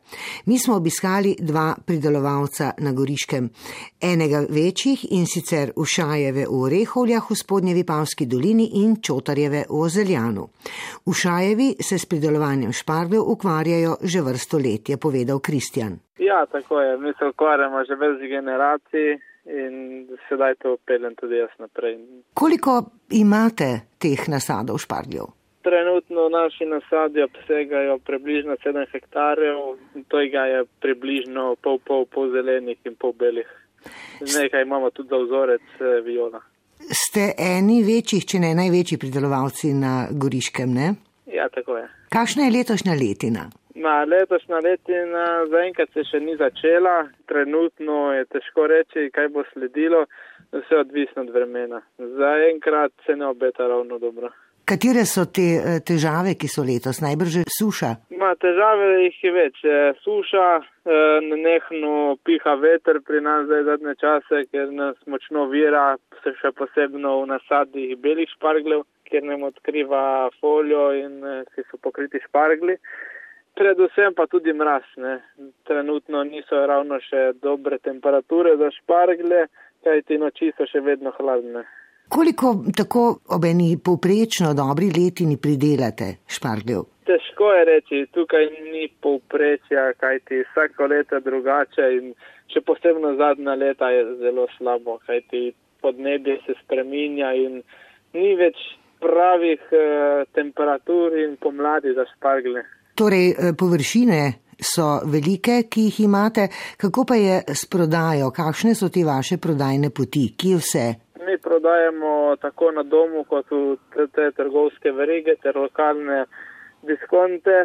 Mi 0.46 0.60
smo 0.60 0.76
obiskali 0.76 1.36
dva 1.40 1.76
pridelovalca 1.86 2.72
na 2.78 2.92
Goriškem, 2.92 3.50
enega 4.02 4.46
večjih 4.50 5.06
in 5.12 5.26
sicer 5.26 5.67
Ušajeve 5.76 6.46
v 6.46 6.62
Orehovljah 6.64 7.32
v 7.32 7.36
spodnji 7.36 7.74
Vipavski 7.74 8.26
dolini 8.26 8.70
in 8.84 8.96
Čotarjeve 9.02 9.66
v 9.70 9.80
Ozeljanu. 9.86 10.48
Ušajevi 11.06 11.70
se 11.82 11.98
s 11.98 12.06
pridelovanjem 12.06 12.72
špargljev 12.72 13.22
ukvarjajo 13.22 13.98
že 14.04 14.22
vrsto 14.22 14.58
let, 14.58 14.90
je 14.90 14.98
povedal 14.98 15.40
Kristjan. 15.40 16.00
Ja, 16.18 16.46
tako 16.46 16.82
je. 16.82 16.98
Mi 16.98 17.14
se 17.20 17.26
ukvarjamo 17.26 17.84
že 17.86 17.96
več 17.96 18.20
generacij 18.30 19.18
in 19.46 20.08
sedaj 20.30 20.56
to 20.56 20.78
peljem 20.86 21.16
tudi 21.16 21.38
jaz 21.38 21.54
naprej. 21.60 21.98
Koliko 22.34 22.84
imate 23.10 23.70
teh 24.00 24.30
nasadov 24.30 24.78
špargljev? 24.84 25.26
Trenutno 25.68 26.30
naši 26.30 26.66
nasadi 26.66 27.22
obsegajo 27.24 27.98
približno 28.00 28.56
7 28.66 28.86
hektarjev, 28.92 29.58
tega 30.12 30.46
je 30.46 30.66
približno 30.80 31.56
pol 31.62 31.80
pol, 31.88 32.06
pol 32.06 32.32
zelenih 32.32 32.78
in 32.86 32.96
pol 32.96 33.14
belih. 33.14 33.48
Nekaj 34.22 34.62
imamo 34.62 34.90
tudi 34.90 35.10
za 35.10 35.18
vzorec 35.24 35.62
eh, 35.80 36.02
viola. 36.06 36.42
Ste 36.78 37.32
eni 37.38 37.82
večjih, 37.84 38.26
če 38.26 38.40
ne 38.40 38.54
največji 38.56 39.00
pridelovalci 39.02 39.74
na 39.74 40.08
Goriškem, 40.12 40.74
ne? 40.74 40.94
Ja, 41.34 41.50
tako 41.50 41.78
je. 41.78 41.88
Kakšna 42.14 42.48
je 42.48 42.54
letošnja 42.58 42.94
letina? 42.94 43.48
Na 43.76 44.04
letošnja 44.04 44.60
letina 44.64 45.26
zaenkrat 45.52 45.92
se 45.94 46.06
še 46.08 46.22
ni 46.24 46.38
začela, 46.38 47.10
trenutno 47.30 48.14
je 48.16 48.26
težko 48.32 48.66
reči, 48.72 49.10
kaj 49.14 49.30
bo 49.36 49.44
sledilo, 49.52 50.06
vse 50.56 50.80
odvisno 50.80 51.26
od 51.28 51.34
vremena. 51.36 51.82
Zaenkrat 51.98 52.94
se 53.06 53.16
ne 53.16 53.28
obeta 53.28 53.68
ravno 53.68 54.00
dobro. 54.00 54.32
Katere 54.68 55.06
so 55.08 55.24
te 55.32 55.44
eh, 55.56 55.76
težave, 55.80 56.34
ki 56.36 56.48
so 56.52 56.64
letos? 56.68 56.98
Najbrž 57.00 57.36
že 57.36 57.42
suša. 57.48 57.92
Ma, 58.20 58.34
težave 58.36 58.88
jih 59.06 59.22
je 59.24 59.32
več. 59.32 59.62
Eh, 59.64 59.96
Suša, 60.04 60.48
eh, 60.60 61.20
nenehno 61.24 62.18
piha 62.28 62.56
veter 62.60 63.00
pri 63.00 63.22
nas 63.24 63.46
zdaj 63.48 63.64
zadnje 63.70 63.94
čase, 64.02 64.42
ker 64.52 64.74
nas 64.76 65.00
močno 65.08 65.46
vira, 65.54 65.86
se 66.20 66.36
še 66.42 66.52
posebno 66.52 67.14
v 67.22 67.30
nasadih 67.32 67.96
belih 67.96 68.28
špargljev, 68.34 68.84
kjer 69.08 69.24
nam 69.30 69.48
odkriva 69.48 70.04
folijo 70.42 70.90
in 71.00 71.24
ki 71.56 71.64
so 71.72 71.80
pokriti 71.80 72.20
špargli. 72.28 72.76
Predvsem 73.56 74.20
pa 74.20 74.28
tudi 74.28 74.52
mraz. 74.52 74.84
Ne. 75.00 75.22
Trenutno 75.64 76.28
niso 76.28 76.60
ravno 76.68 77.00
še 77.08 77.30
dobre 77.40 77.80
temperature 77.80 78.60
za 78.60 78.68
špargle, 78.82 79.48
kajti 79.88 80.20
noči 80.20 80.52
so 80.60 80.68
še 80.68 80.84
vedno 80.84 81.16
hladne. 81.16 81.64
Koliko 82.10 82.56
tako 82.78 83.20
ob 83.36 83.46
eni 83.46 83.78
povprečno 83.86 84.54
dobri 84.54 84.88
letini 84.98 85.38
pridelate 85.38 86.16
špargljev? 86.28 86.82
Težko 87.08 87.52
je 87.54 87.66
reči, 87.66 88.00
tukaj 88.16 88.46
ni 88.72 88.88
povprečja, 89.02 89.94
kajti 90.00 90.44
vsako 90.44 90.88
leto 90.92 91.16
je 91.16 91.22
drugače 91.22 91.88
in 92.00 92.14
še 92.54 92.64
posebno 92.68 93.16
zadnja 93.20 93.56
leta 93.56 93.90
je 93.92 94.04
zelo 94.24 94.48
slabo, 94.58 94.98
kajti 95.06 95.52
podnebje 95.82 96.40
se 96.46 96.56
spreminja 96.64 97.34
in 97.36 97.62
ni 98.14 98.34
več 98.40 98.60
pravih 99.04 99.72
eh, 99.72 100.26
temperatur 100.36 101.16
in 101.24 101.38
pomladi 101.42 101.94
za 101.96 102.08
špargle. 102.16 102.64
Torej, 102.96 103.30
eh, 103.30 103.54
površine 103.58 104.22
so 104.60 105.02
velike, 105.06 105.64
ki 105.70 105.82
jih 105.90 106.00
imate. 106.00 106.48
Kako 106.78 107.06
pa 107.06 107.16
je 107.16 107.42
s 107.48 107.66
prodajo? 107.70 108.32
Kakšne 108.32 108.76
so 108.76 108.90
te 108.90 109.04
vaše 109.06 109.38
prodajne 109.38 109.90
poti? 109.90 110.32
Kje 110.38 110.56
vse? 110.58 110.86
Mi 111.28 111.38
prodajemo 111.38 112.36
tako 112.42 112.72
na 112.72 112.84
domu, 112.84 113.24
kot 113.28 113.52
v 113.52 113.76
te, 113.94 114.08
te 114.16 114.32
trgovske 114.32 114.92
verige 114.92 115.36
ter 115.44 115.58
lokalne 115.60 116.26
diskonte, 116.88 117.58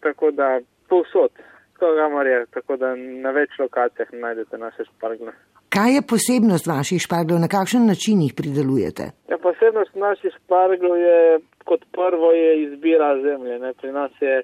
tako 0.00 0.30
da 0.30 0.60
povsod, 0.88 1.30
kamor 1.78 2.26
je, 2.26 2.46
tako 2.56 2.76
da 2.76 2.94
na 2.96 3.30
več 3.30 3.58
lokacijah 3.58 4.08
najdete 4.12 4.58
naše 4.58 4.84
špargle. 4.84 5.32
Kaj 5.72 5.94
je 5.94 6.02
posebnost 6.08 6.66
vaših 6.66 7.00
špargljev? 7.04 7.38
Na 7.40 7.48
kakšen 7.48 7.86
način 7.86 8.22
jih 8.22 8.34
pridelujete? 8.36 9.04
Ja, 9.28 9.38
posebnost 9.38 9.94
naših 9.94 10.32
šparglov 10.36 10.96
je 11.00 11.40
kot 11.64 11.84
prvo 11.92 12.32
je 12.32 12.50
izbira 12.64 13.14
zemlje. 13.22 13.58
Ne. 13.58 13.72
Pri 13.80 13.92
nas 13.92 14.12
je 14.20 14.42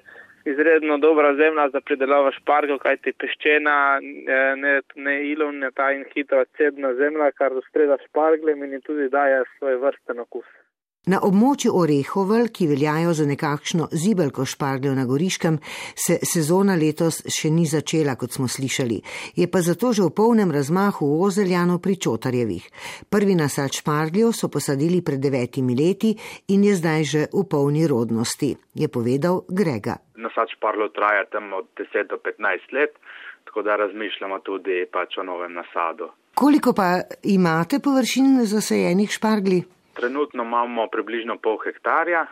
izredno 0.51 0.97
dobra 0.97 1.33
zemlja 1.35 1.69
za 1.73 1.81
pridelavo 1.81 2.31
šparglov, 2.37 2.79
kajti 2.85 3.13
peščena, 3.21 3.75
eh, 4.01 4.55
ne, 4.63 4.73
ne 4.95 5.15
ilovnata 5.31 5.91
in 5.97 6.05
hitro 6.13 6.43
cedna 6.57 6.93
zemlja, 7.01 7.31
kar 7.31 7.53
ustreza 7.61 7.97
šparglem 8.07 8.63
in 8.63 8.81
tudi 8.81 9.09
daje 9.09 9.43
svoj 9.57 9.79
vrsten 9.85 10.19
okus. 10.25 10.47
Na 11.09 11.17
območju 11.25 11.71
Orehovel, 11.73 12.51
ki 12.53 12.67
veljajo 12.69 13.13
za 13.17 13.25
nekakšno 13.25 13.87
zibelko 14.01 14.43
špargljev 14.45 14.93
na 14.93 15.07
Goriškem, 15.09 15.55
se 15.97 16.19
sezona 16.31 16.75
letos 16.77 17.23
še 17.33 17.49
ni 17.49 17.63
začela, 17.65 18.13
kot 18.13 18.35
smo 18.35 18.45
slišali. 18.45 18.99
Je 19.41 19.47
pa 19.49 19.63
zato 19.65 19.89
že 19.89 20.03
v 20.05 20.13
polnem 20.19 20.53
razmahu 20.53 21.07
v 21.09 21.23
Ozeljanu 21.29 21.79
pri 21.81 21.95
Čotarjevih. 22.05 22.67
Prvi 23.09 23.37
nasad 23.39 23.73
špargljev 23.73 24.35
so 24.37 24.51
posadili 24.53 24.99
pred 25.01 25.17
devetimi 25.23 25.73
leti 25.79 26.13
in 26.53 26.67
je 26.69 26.75
zdaj 26.77 27.01
že 27.13 27.25
v 27.33 27.43
polni 27.49 27.87
rodnosti, 27.89 28.51
je 28.77 28.87
povedal 28.87 29.41
Grega. 29.49 29.97
Nasad 30.21 30.53
špargljev 30.53 30.93
traja 30.93 31.25
tam 31.33 31.49
od 31.57 31.73
10 31.73 32.05
do 32.13 32.21
15 32.21 32.69
let, 32.77 32.93
tako 33.49 33.65
da 33.65 33.81
razmišljamo 33.81 34.43
tudi 34.45 34.85
pač 34.93 35.17
o 35.17 35.25
novem 35.25 35.57
nasadu. 35.57 36.13
Koliko 36.37 36.77
pa 36.77 37.01
imate 37.25 37.81
površin 37.81 38.45
zasajenih 38.45 39.09
špargli? 39.09 39.78
Trenutno 39.93 40.43
imamo 40.43 40.87
približno 40.87 41.37
pol 41.37 41.57
hektarja, 41.63 42.25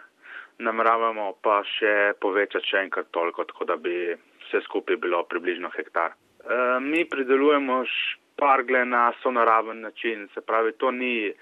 nameravamo 0.59 1.33
pa 1.41 1.61
še 1.65 2.13
povečati 2.21 2.71
še 2.71 2.85
enkrat 2.85 3.11
toliko, 3.11 3.45
tako 3.45 3.67
da 3.69 3.75
bi 3.77 4.15
vse 4.45 4.61
skupaj 4.65 4.97
bilo 5.01 5.23
približno 5.29 5.69
hektar. 5.75 6.13
E, 6.13 6.79
mi 6.81 7.05
pridelujemo 7.05 7.83
špargle 7.85 8.85
na 8.85 9.11
sonaraven 9.21 9.81
način, 9.81 10.27
se 10.33 10.41
pravi, 10.41 10.73
to 10.77 10.91
ni 10.91 11.33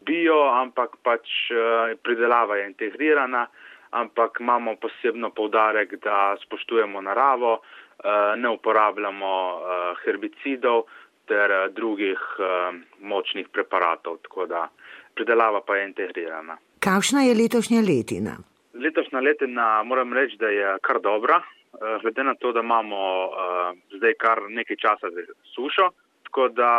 bio, 0.00 0.40
ampak 0.50 0.98
pač 1.02 1.28
e, 1.50 1.94
pridelava 2.02 2.56
je 2.56 2.66
integrirana, 2.72 3.46
ampak 3.94 4.40
imamo 4.40 4.76
posebno 4.76 5.30
povdarek, 5.30 5.96
da 6.02 6.36
spoštujemo 6.42 7.00
naravo, 7.00 7.60
e, 7.60 8.18
ne 8.36 8.48
uporabljamo 8.48 9.32
e, 9.34 9.80
herbicidov 10.04 10.86
ter 11.28 11.52
drugih 11.72 12.20
e, 12.38 12.48
močnih 13.00 13.48
preparatov, 13.48 14.18
pridelava 15.14 15.60
pa 15.66 15.76
je 15.76 15.88
integrirana. 15.88 16.56
Kakšna 16.80 17.22
je 17.22 17.34
letošnja 17.34 17.80
letina? 17.80 18.36
Letošnja 18.74 19.20
letina 19.20 19.82
moram 19.82 20.12
reči, 20.12 20.36
da 20.36 20.48
je 20.48 20.78
kar 20.82 21.00
dobra, 21.02 21.40
eh, 21.40 21.98
glede 22.02 22.24
na 22.24 22.34
to, 22.34 22.52
da 22.52 22.60
imamo 22.60 23.00
uh, 23.26 23.32
zdaj 23.96 24.14
kar 24.24 24.38
nekaj 24.48 24.76
časa 24.76 25.10
za 25.14 25.22
sušo, 25.54 25.90
tako 26.26 26.48
da 26.48 26.72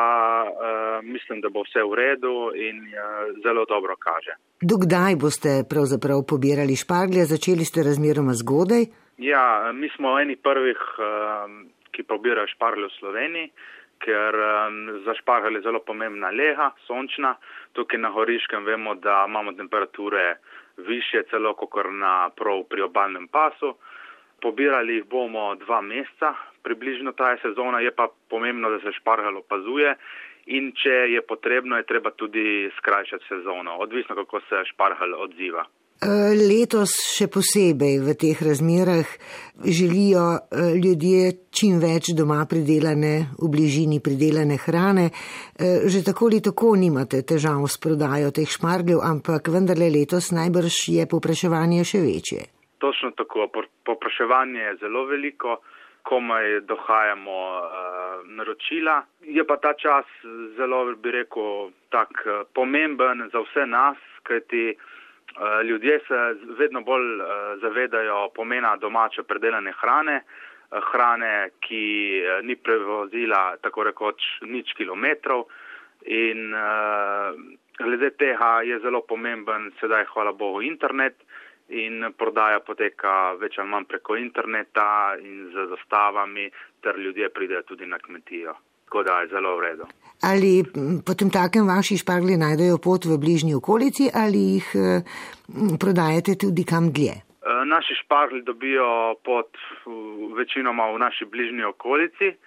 uh, 0.44 1.06
mislim, 1.14 1.42
da 1.42 1.50
bo 1.50 1.64
vse 1.64 1.84
v 1.92 1.96
redu 1.96 2.36
in 2.56 2.78
zelo 3.44 3.66
dobro 3.66 3.96
kaže. 4.00 4.36
Dokdaj 4.62 5.16
boste 5.16 5.64
pravzaprav 5.70 6.24
pobirali 6.30 6.76
šparglje? 6.76 7.26
Začeli 7.34 7.66
ste 7.66 7.84
razmeroma 7.84 8.34
zgodaj? 8.34 8.84
Ja, 9.18 9.72
mi 9.74 9.90
smo 9.96 10.20
eni 10.20 10.36
prvih, 10.36 10.80
ki 11.92 12.04
pobirajo 12.04 12.48
šparglje 12.48 12.88
v 12.88 12.96
Sloveniji, 13.00 13.48
ker 14.06 14.36
um, 14.36 15.02
za 15.06 15.14
šparglje 15.20 15.60
je 15.60 15.66
zelo 15.68 15.80
pomembna 15.80 16.30
lega, 16.30 16.72
sončna. 16.88 17.36
Tukaj 17.74 18.00
na 18.00 18.12
Horiškem 18.14 18.66
vemo, 18.66 18.96
da 18.96 19.26
imamo 19.28 19.54
temperature 19.54 20.38
više 20.78 21.24
celo 21.30 21.54
kot 21.54 21.90
na 21.92 22.30
prav 22.36 22.64
pri 22.70 22.82
obalnem 22.82 23.28
pasu. 23.28 23.76
Pobirali 24.42 24.96
jih 24.96 25.06
bomo 25.10 25.56
dva 25.56 25.82
meseca, 25.82 26.34
približno 26.64 27.12
traja 27.12 27.38
sezona, 27.42 27.80
je 27.80 27.92
pa 27.92 28.08
pomembno, 28.30 28.70
da 28.70 28.80
se 28.80 28.92
špargal 29.00 29.38
opazuje 29.38 29.96
in 30.46 30.72
če 30.78 30.96
je 31.14 31.22
potrebno, 31.22 31.78
je 31.78 31.90
treba 31.90 32.12
tudi 32.12 32.70
skrajšati 32.78 33.26
sezono, 33.28 33.78
odvisno 33.78 34.16
kako 34.16 34.40
se 34.50 34.62
špargal 34.74 35.16
odziva. 35.18 35.66
E, 35.96 36.08
letos 36.36 36.92
še 37.16 37.30
posebej 37.32 38.02
v 38.04 38.14
teh 38.20 38.36
razmerah 38.44 39.08
želijo 39.64 40.24
e, 40.36 40.66
ljudje 40.76 41.48
čim 41.56 41.78
več 41.80 42.10
doma 42.12 42.42
pridelane, 42.52 43.32
v 43.40 43.48
bližini 43.48 44.02
pridelane 44.04 44.58
hrane. 44.60 45.06
E, 45.08 45.88
že 45.88 46.04
tako 46.04 46.28
ali 46.28 46.42
tako 46.44 46.74
nimate 46.76 47.22
težav 47.24 47.64
s 47.72 47.80
prodajo 47.80 48.34
teh 48.36 48.44
šmargljev, 48.44 49.00
ampak 49.00 49.48
vendarle 49.48 49.88
letos 49.88 50.34
najbrž 50.36 50.82
je 50.98 51.06
popraševanje 51.08 51.88
še 51.88 52.02
večje. 52.04 52.42
Točno 52.84 53.14
tako, 53.16 53.48
popraševanje 53.88 54.60
je 54.68 54.74
zelo 54.84 55.06
veliko, 55.08 55.62
komaj 56.04 56.60
dohajamo 56.68 57.40
naročila. 58.36 59.00
Je 59.24 59.48
pa 59.48 59.56
ta 59.64 59.72
čas 59.80 60.06
zelo, 60.60 60.84
bi 61.00 61.16
rekel, 61.16 61.72
tak 61.90 62.20
pomemben 62.54 63.24
za 63.32 63.42
vse 63.48 63.64
nas, 63.64 63.98
kajti 64.28 64.76
Eh, 64.76 64.95
ljudje 65.64 66.00
se 66.08 66.16
vedno 66.58 66.82
bolj 66.82 67.22
eh, 67.22 67.26
zavedajo 67.62 68.30
pomena 68.36 68.76
domače 68.76 69.24
predelane 69.24 69.74
hrane, 69.82 70.16
eh, 70.16 70.80
hrane, 70.92 71.50
ki 71.60 72.22
ni 72.44 72.56
prevozila 72.56 73.58
tako 73.62 73.84
rekoč 73.84 74.22
nič 74.42 74.74
kilometrov 74.74 75.46
in 76.06 76.54
glede 77.78 78.10
tega 78.10 78.62
je 78.62 78.80
zelo 78.80 79.02
pomemben 79.02 79.72
sedaj, 79.80 80.06
hvala 80.14 80.32
Bogu, 80.32 80.62
internet 80.62 81.16
in 81.70 82.14
prodaja 82.18 82.60
poteka 82.60 83.34
več 83.42 83.58
ali 83.58 83.70
manj 83.70 83.88
preko 83.90 84.16
interneta 84.16 85.18
in 85.20 85.50
z 85.54 85.68
zastavami, 85.74 86.50
ter 86.82 87.00
ljudje 87.00 87.30
pridejo 87.30 87.64
tudi 87.64 87.86
na 87.86 88.00
kmetijo. 88.00 88.54
Tako 88.86 89.04
da 89.04 89.22
je 89.22 89.28
zelo 89.34 89.58
v 89.58 89.62
redu. 89.62 89.86
Ali 90.22 90.64
potem 91.06 91.30
takem 91.30 91.68
vaši 91.68 91.98
špargli 91.98 92.38
najdejo 92.38 92.78
pot 92.78 93.06
v 93.06 93.18
bližnji 93.18 93.56
okolici 93.56 94.10
ali 94.14 94.42
jih 94.56 94.68
prodajate 95.80 96.38
tudi 96.40 96.64
kam 96.64 96.90
dlje? 96.94 97.16
E, 97.46 97.66
naši 97.66 97.94
špargli 98.04 98.42
dobijo 98.42 99.16
pot 99.24 99.58
večinoma 100.38 100.88
v 100.94 101.00
naši 101.00 101.26
bližnji 101.26 101.64
okolici. 101.64 102.32
E, 102.32 102.38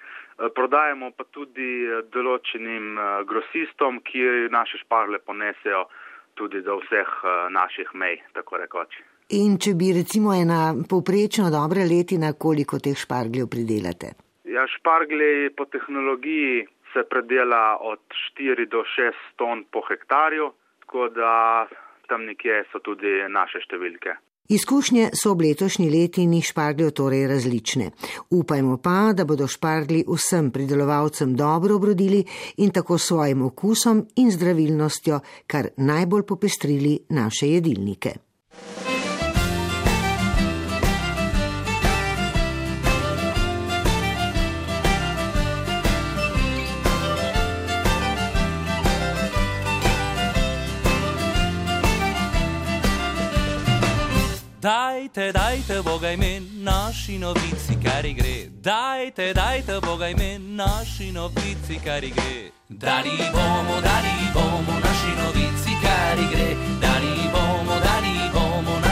prodajemo 0.54 1.10
pa 1.16 1.24
tudi 1.30 1.86
določenim 2.14 2.96
grosistom, 3.28 4.00
ki 4.02 4.48
naše 4.50 4.82
špargle 4.82 5.18
ponesejo 5.18 5.84
tudi 6.34 6.62
do 6.62 6.78
vseh 6.82 7.10
naših 7.50 7.94
mej, 7.94 8.22
tako 8.34 8.62
rekoč. 8.62 8.94
In 9.38 9.58
če 9.60 9.74
bi 9.74 9.90
recimo 9.92 10.32
ena 10.32 10.72
povprečno 10.88 11.50
dobra 11.52 11.84
letina, 11.84 12.32
koliko 12.32 12.78
teh 12.78 12.96
špargljev 12.96 13.50
pridelate? 13.52 14.27
Ja, 14.48 14.66
šparglji 14.66 15.50
po 15.56 15.64
tehnologiji 15.64 16.66
se 16.92 17.02
predela 17.10 17.78
od 17.80 18.00
4 18.38 18.68
do 18.68 18.78
6 18.78 19.12
ton 19.36 19.64
po 19.72 19.80
hektarju, 19.88 20.52
tako 20.80 21.08
da 21.08 21.66
tam 22.08 22.24
nekje 22.24 22.64
so 22.72 22.80
tudi 22.80 23.12
naše 23.28 23.60
številke. 23.60 24.14
Izkušnje 24.48 25.10
so 25.12 25.34
ob 25.34 25.42
letošnji 25.44 25.90
letini 25.92 26.40
špargljev 26.42 26.94
torej 26.96 27.26
različne. 27.28 27.90
Upajmo 28.30 28.78
pa, 28.84 29.12
da 29.12 29.26
bodo 29.28 29.44
špargli 29.44 30.06
vsem 30.08 30.48
pridelovalcem 30.54 31.34
dobro 31.36 31.76
obrodili 31.76 32.22
in 32.64 32.72
tako 32.72 32.96
svojim 32.98 33.42
okusom 33.50 34.00
in 34.16 34.32
zdravilnostjo, 34.32 35.20
kar 35.46 35.68
najbolj 35.76 36.24
popestrili 36.30 36.94
naše 37.10 37.52
jedilnike. 37.52 38.27
Dajte, 55.08 55.32
dajte, 55.32 55.82
Boga 55.82 56.12
ime, 56.12 56.40
naši 56.52 57.18
novici, 57.18 57.78
kar 57.82 58.02
gre. 58.02 58.50
Dajte, 58.60 59.32
dajte, 59.32 59.80
Boga 59.80 60.08
ime, 60.08 60.38
naši 60.38 61.12
novici, 61.12 61.80
kar 61.84 62.00
gre. 62.00 62.52
Dali 62.68 63.16
bomo, 63.32 63.80
dali 63.80 64.28
bomo, 64.34 64.74
naši 64.84 65.12
novici, 65.16 65.72
kar 65.80 66.18
gre. 66.32 66.48
Dali 66.80 67.14
bomo, 67.32 67.80
dali 67.80 68.16
bomo, 68.34 68.74
naši 68.80 68.87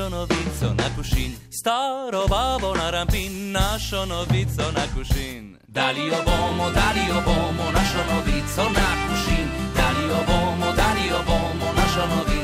našo 0.00 0.16
novico 0.16 0.74
na 0.76 0.96
kušin. 0.96 1.32
Staro 1.50 2.26
babo 2.28 2.74
na 2.74 2.90
rampin, 2.90 3.52
našo 3.52 4.06
novico 4.06 4.72
na 4.72 4.84
kušin. 4.96 5.56
Dali 5.68 6.06
jo 6.06 6.16
bomo, 6.24 6.70
dali 6.70 7.00
jo 7.08 7.20
bomo, 7.26 7.70
našo 7.74 8.00
novico 8.10 8.64
na 8.72 8.88
kušin. 9.08 9.48
Dali 9.76 10.08
jo 10.08 10.20
bomo, 10.26 10.72
dali 10.76 11.08
jo 11.08 11.18
bomo, 11.26 11.72
našo 11.76 12.06
novico 12.06 12.39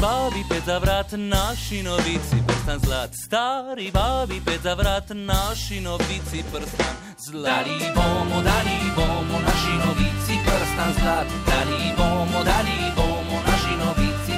babi 0.00 0.44
pet 0.48 0.64
za 0.66 0.78
vrat, 0.78 1.12
naši 1.16 1.82
novici 1.82 2.36
prstan 2.46 2.78
zlat. 2.78 3.10
Stari 3.24 3.90
babi 3.90 4.40
pet 4.46 4.62
za 4.62 4.74
vrat, 4.74 5.10
naši 5.14 5.80
novici 5.80 6.44
prstan 6.52 6.94
zlat. 7.18 7.44
Dali 7.44 7.78
bomo, 7.94 8.42
dali 8.42 8.76
bomo, 8.96 9.38
naši 9.46 9.74
novici 9.84 10.34
prstan 10.44 10.92
zlat. 11.00 11.26
Dali 11.46 11.92
bomo, 11.98 12.44
dali 12.44 12.78
bomo, 12.96 13.36
naši 13.46 13.74
novici 13.82 14.29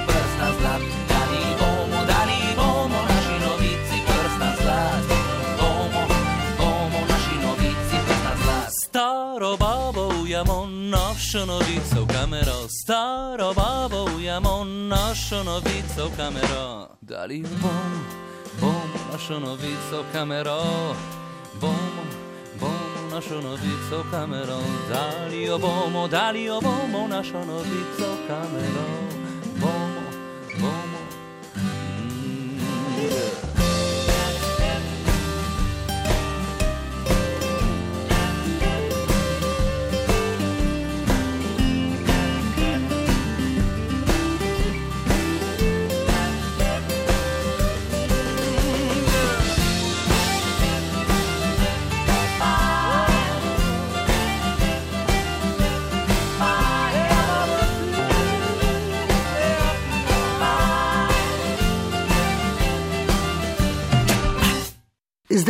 našo 10.92 11.46
novico 11.46 12.04
v 12.04 12.06
kamero, 12.12 12.68
staro 12.68 13.54
babo 13.56 14.04
ujamo 14.16 14.64
našo 14.64 15.40
novico 15.42 16.12
v 16.12 16.16
kamero. 16.16 16.88
Dali 17.00 17.40
bomo, 17.40 18.04
bomo 18.60 18.98
našo 19.12 19.40
novico 19.40 20.04
v 20.04 20.12
kamero, 20.12 20.60
bomo, 21.56 22.04
bomo 22.60 23.00
našo 23.08 23.40
novico 23.40 24.04
v 24.04 24.10
kamero, 24.12 24.60
dali 24.92 25.48
jo 25.48 25.56
bomo, 25.58 26.08
dali 26.08 26.44
jo 26.44 26.60
bomo 26.60 27.08
našo 27.08 27.40
novico 27.40 28.06
v 28.12 28.20
kamero, 28.28 28.86
bomo, 29.56 30.04
bomo. 30.60 31.00
Mm, 31.56 32.60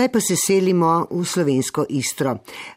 Zdaj 0.02 0.12
pa 0.12 0.20
se 0.20 0.34
selimo 0.46 1.06
v 1.10 1.22
slovensko 1.22 1.84
istro. 1.88 2.34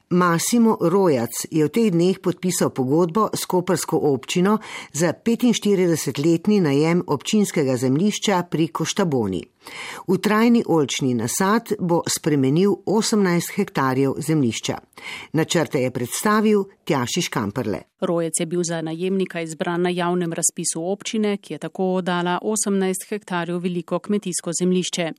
Masimo 0.10 0.78
Rojac 0.82 1.50
je 1.50 1.66
v 1.66 1.70
teh 1.74 1.90
dneh 1.90 2.22
podpisal 2.22 2.70
pogodbo 2.70 3.34
s 3.34 3.50
Kopersko 3.50 3.98
občino 3.98 4.62
za 4.94 5.18
45-letni 5.18 6.62
najem 6.62 7.02
občinskega 7.02 7.74
zemlišča 7.74 8.46
pri 8.46 8.70
Koštaboni. 8.70 9.42
V 10.08 10.18
trajni 10.22 10.62
olčni 10.62 11.16
nasad 11.18 11.74
bo 11.80 12.04
spremenil 12.06 12.86
18 12.86 13.56
hektarjev 13.58 14.14
zemlišča. 14.22 14.78
Načrte 15.34 15.82
je 15.82 15.92
predstavil 15.92 16.64
Tjašiš 16.86 17.30
Kamperle. 17.34 17.82
Rojec 18.06 18.34
je 18.40 18.46
bil 18.46 18.62
za 18.64 18.82
najemnika 18.82 19.42
izbran 19.42 19.82
na 19.82 19.90
javnem 19.90 20.34
razpisu 20.34 20.84
občine, 20.92 21.38
ki 21.38 21.54
je 21.54 21.58
tako 21.58 21.96
oddala 21.96 22.40
18 22.44 23.10
hektarjev 23.10 23.58
veliko 23.58 24.00
kmetijsko 24.00 24.52
zemlišče. 24.60 25.12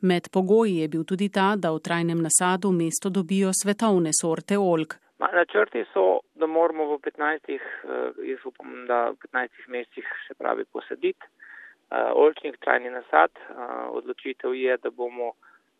Med 0.00 0.28
pogoji 0.28 0.76
je 0.76 0.88
bil 0.88 1.04
tudi 1.04 1.28
ta, 1.28 1.56
da 1.56 1.72
v 1.72 1.80
trajnem 1.80 2.20
nasadu 2.20 2.72
mesto 2.72 3.08
dobijo 3.08 3.52
svetovne 3.62 4.10
sorte 4.20 4.43
olk. 4.58 4.98
Ma, 5.18 5.28
načrti 5.32 5.84
so, 5.92 6.20
da 6.34 6.46
moramo 6.46 6.84
v 6.90 6.98
15, 7.00 7.50
eh, 7.54 7.58
jaz 8.30 8.44
upam, 8.44 8.86
da 8.86 9.10
v 9.10 9.16
15 9.32 9.68
mesecih 9.68 10.06
se 10.26 10.34
pravi 10.34 10.64
posaditi 10.64 11.24
uh, 11.90 12.10
olčnik 12.14 12.58
trajni 12.60 12.90
nasad. 12.90 13.30
Uh, 13.48 13.94
odločitev 13.96 14.54
je, 14.54 14.76
da 14.82 14.90
bomo 14.90 15.32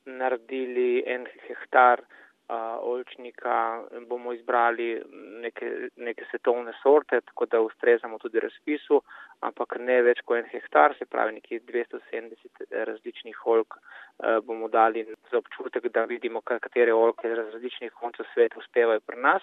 naredili 0.05 1.03
en 1.07 1.27
hektar 1.49 2.03
uh, 2.49 2.79
olčnika 2.81 3.83
in 3.97 4.07
bomo 4.09 4.33
izbrali 4.33 5.03
neke, 5.43 5.89
neke 5.97 6.25
svetovne 6.31 6.73
sorte, 6.83 7.21
tako 7.21 7.47
da 7.47 7.61
ustrezamo 7.61 8.19
tudi 8.19 8.41
razpisu, 8.41 9.01
ampak 9.41 9.77
ne 9.81 10.01
več 10.03 10.21
kot 10.25 10.39
en 10.39 10.49
hektar, 10.53 10.97
se 10.99 11.07
pravi 11.07 11.39
nekje 11.39 11.61
270 11.69 12.65
različnih 12.91 13.47
olk 13.47 13.79
uh, 13.79 14.41
bomo 14.45 14.69
dali 14.69 15.07
za 15.31 15.39
občutek, 15.39 15.89
da 15.93 16.05
vidimo, 16.05 16.41
katere 16.41 16.95
olke 16.95 17.29
z 17.29 17.39
različnih 17.53 17.93
koncev 17.93 18.27
sveta 18.35 18.59
uspevajo 18.59 19.01
pri 19.07 19.21
nas. 19.21 19.43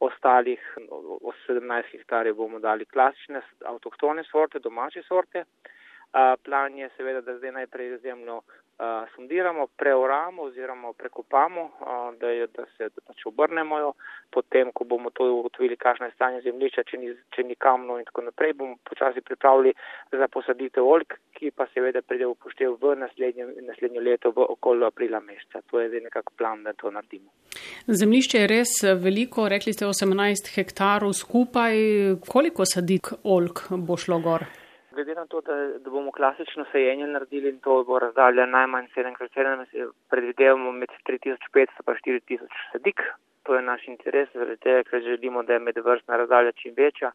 Ostalih 0.00 0.60
17 0.78 1.90
hektarjev 1.92 2.38
bomo 2.38 2.58
dali 2.58 2.86
klasične 2.88 3.42
avtohtone 3.68 4.24
sorte, 4.24 4.58
domače 4.58 5.02
sorte. 5.02 5.44
Plan 6.44 6.78
je 6.78 6.88
seveda, 6.96 7.20
da 7.20 7.36
zdaj 7.38 7.52
najprej 7.52 7.98
zemljo 7.98 8.40
sondiramo, 9.16 9.66
preoramo 9.66 10.42
oziroma 10.42 10.92
prekopamo, 10.92 11.70
da, 12.20 12.28
je, 12.28 12.46
da 12.46 12.64
se 12.76 12.88
da 12.88 13.00
pač 13.06 13.26
obrnemo 13.26 13.78
jo, 13.78 13.92
potem, 14.30 14.70
ko 14.72 14.84
bomo 14.84 15.10
to 15.10 15.26
ugotovili, 15.34 15.76
kakšno 15.76 16.06
je 16.06 16.12
stanje 16.14 16.40
zemljišča, 16.40 16.84
če 16.90 16.98
ni, 16.98 17.10
če 17.36 17.44
ni 17.44 17.54
kamno 17.54 17.98
in 17.98 18.06
tako 18.08 18.24
naprej, 18.28 18.54
bomo 18.56 18.78
počasi 18.88 19.20
pripravili 19.20 19.74
za 20.12 20.28
posaditev 20.28 20.86
oljk, 20.86 21.18
ki 21.36 21.50
pa 21.56 21.66
seveda 21.74 22.02
pride 22.02 22.24
v 22.24 22.32
upoštev 22.32 22.78
v 22.80 22.94
naslednje, 23.02 23.50
naslednje 23.68 24.00
leto 24.00 24.32
v 24.36 24.48
okolo 24.48 24.88
aprila 24.88 25.20
meseca. 25.20 25.60
To 25.70 25.80
je 25.80 25.90
zdaj 25.92 26.06
nekako 26.08 26.32
plan, 26.38 26.64
da 26.64 26.72
to 26.72 26.90
naredimo. 26.90 27.28
Zemljišče 27.86 28.40
je 28.40 28.48
res 28.48 28.74
veliko, 29.04 29.48
rekli 29.48 29.76
ste 29.76 29.84
18 29.86 30.54
hektarov 30.56 31.12
skupaj. 31.12 31.76
Koliko 32.28 32.64
sadik 32.64 33.12
oljk 33.24 33.68
bo 33.76 34.00
šlo 34.00 34.20
gor? 34.24 34.48
Glede 34.90 35.14
na 35.14 35.26
to, 35.26 35.40
da, 35.40 35.54
da 35.78 35.90
bomo 35.90 36.10
klasično 36.10 36.64
sajenje 36.72 37.06
naredili 37.06 37.48
in 37.48 37.58
to 37.58 37.84
bo 37.84 37.98
razdalja 37.98 38.46
najmanj 38.46 38.86
7x7, 38.96 39.90
predvidevamo 40.10 40.72
med 40.72 40.88
3500 41.08 41.66
pa 41.84 41.92
4000 41.92 42.38
sadik. 42.72 43.00
To 43.42 43.54
je 43.54 43.62
naš 43.62 43.88
interes, 43.88 44.28
zaradi 44.34 44.56
tega, 44.56 44.82
ker 44.90 45.02
želimo, 45.02 45.42
da 45.42 45.52
je 45.52 45.58
medvrstna 45.58 46.16
razdalja 46.16 46.52
čim 46.52 46.74
večja. 46.76 47.12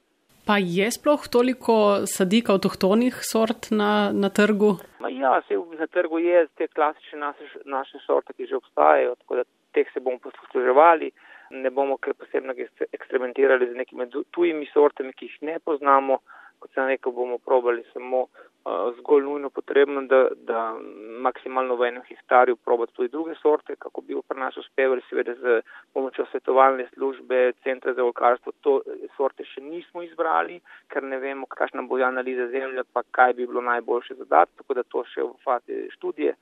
Pa 0.47 0.57
je 0.57 0.91
sploh 0.91 1.27
toliko 1.31 1.75
sadik 2.05 2.49
avtohtonih 2.49 3.15
sort 3.31 3.67
na, 3.71 4.11
na 4.13 4.29
trgu? 4.29 4.75
Ma 4.99 5.09
ja, 5.09 5.41
se 5.47 5.57
na 5.79 5.88
trgu 5.88 6.19
je 6.19 6.47
te 6.57 6.67
klasične 6.67 7.19
naše, 7.19 7.45
naše 7.65 7.97
sorte, 8.05 8.33
ki 8.33 8.45
že 8.45 8.55
obstajajo, 8.55 9.15
tako 9.15 9.35
da 9.35 9.43
teh 9.73 9.88
se 9.93 9.99
bomo 9.99 10.19
posluževali. 10.23 11.11
Ne 11.49 11.69
bomo 11.69 11.97
kaj 11.97 12.13
posebno 12.13 12.53
eksperimentirali 12.91 13.71
z 13.71 13.75
nekimi 13.77 14.05
tujimi 14.31 14.69
sortami, 14.73 15.13
ki 15.13 15.25
jih 15.25 15.38
ne 15.41 15.59
poznamo 15.59 16.19
kot 16.59 16.71
sem 16.73 16.87
rekel, 16.87 17.11
bomo 17.11 17.37
probali 17.37 17.83
samo 17.93 18.21
uh, 18.21 18.95
zgolj 18.99 19.23
nujno 19.23 19.49
potrebno, 19.49 20.01
da, 20.01 20.27
da 20.47 20.75
maksimalno 21.21 21.75
v 21.75 21.87
enem 21.87 22.03
hektarju 22.09 22.55
probati 22.55 22.93
tudi 22.93 23.09
druge 23.09 23.35
sorte, 23.41 23.75
kako 23.75 24.01
bi 24.01 24.15
pri 24.27 24.39
nas 24.39 24.57
uspevali, 24.57 25.01
seveda 25.09 25.35
z 25.41 25.61
pomočjo 25.93 26.25
svetovalne 26.31 26.87
službe, 26.93 27.53
centra 27.63 27.93
za 27.93 28.03
okolkarstvo, 28.03 28.51
to 28.61 28.81
sorte 29.17 29.45
še 29.45 29.61
nismo 29.61 30.03
izbrali, 30.03 30.59
ker 30.87 31.03
ne 31.03 31.19
vemo, 31.19 31.45
kakšna 31.45 31.85
bo 31.89 32.01
analiza 32.01 32.47
zemlje, 32.47 32.83
pa 32.93 33.03
kaj 33.11 33.33
bi 33.33 33.47
bilo 33.47 33.61
najboljše 33.61 34.15
zadati, 34.15 34.51
tako 34.57 34.73
da 34.73 34.83
to 34.83 35.03
še 35.13 35.21
v 35.21 35.33
fazi 35.43 35.87
študije. 35.95 36.35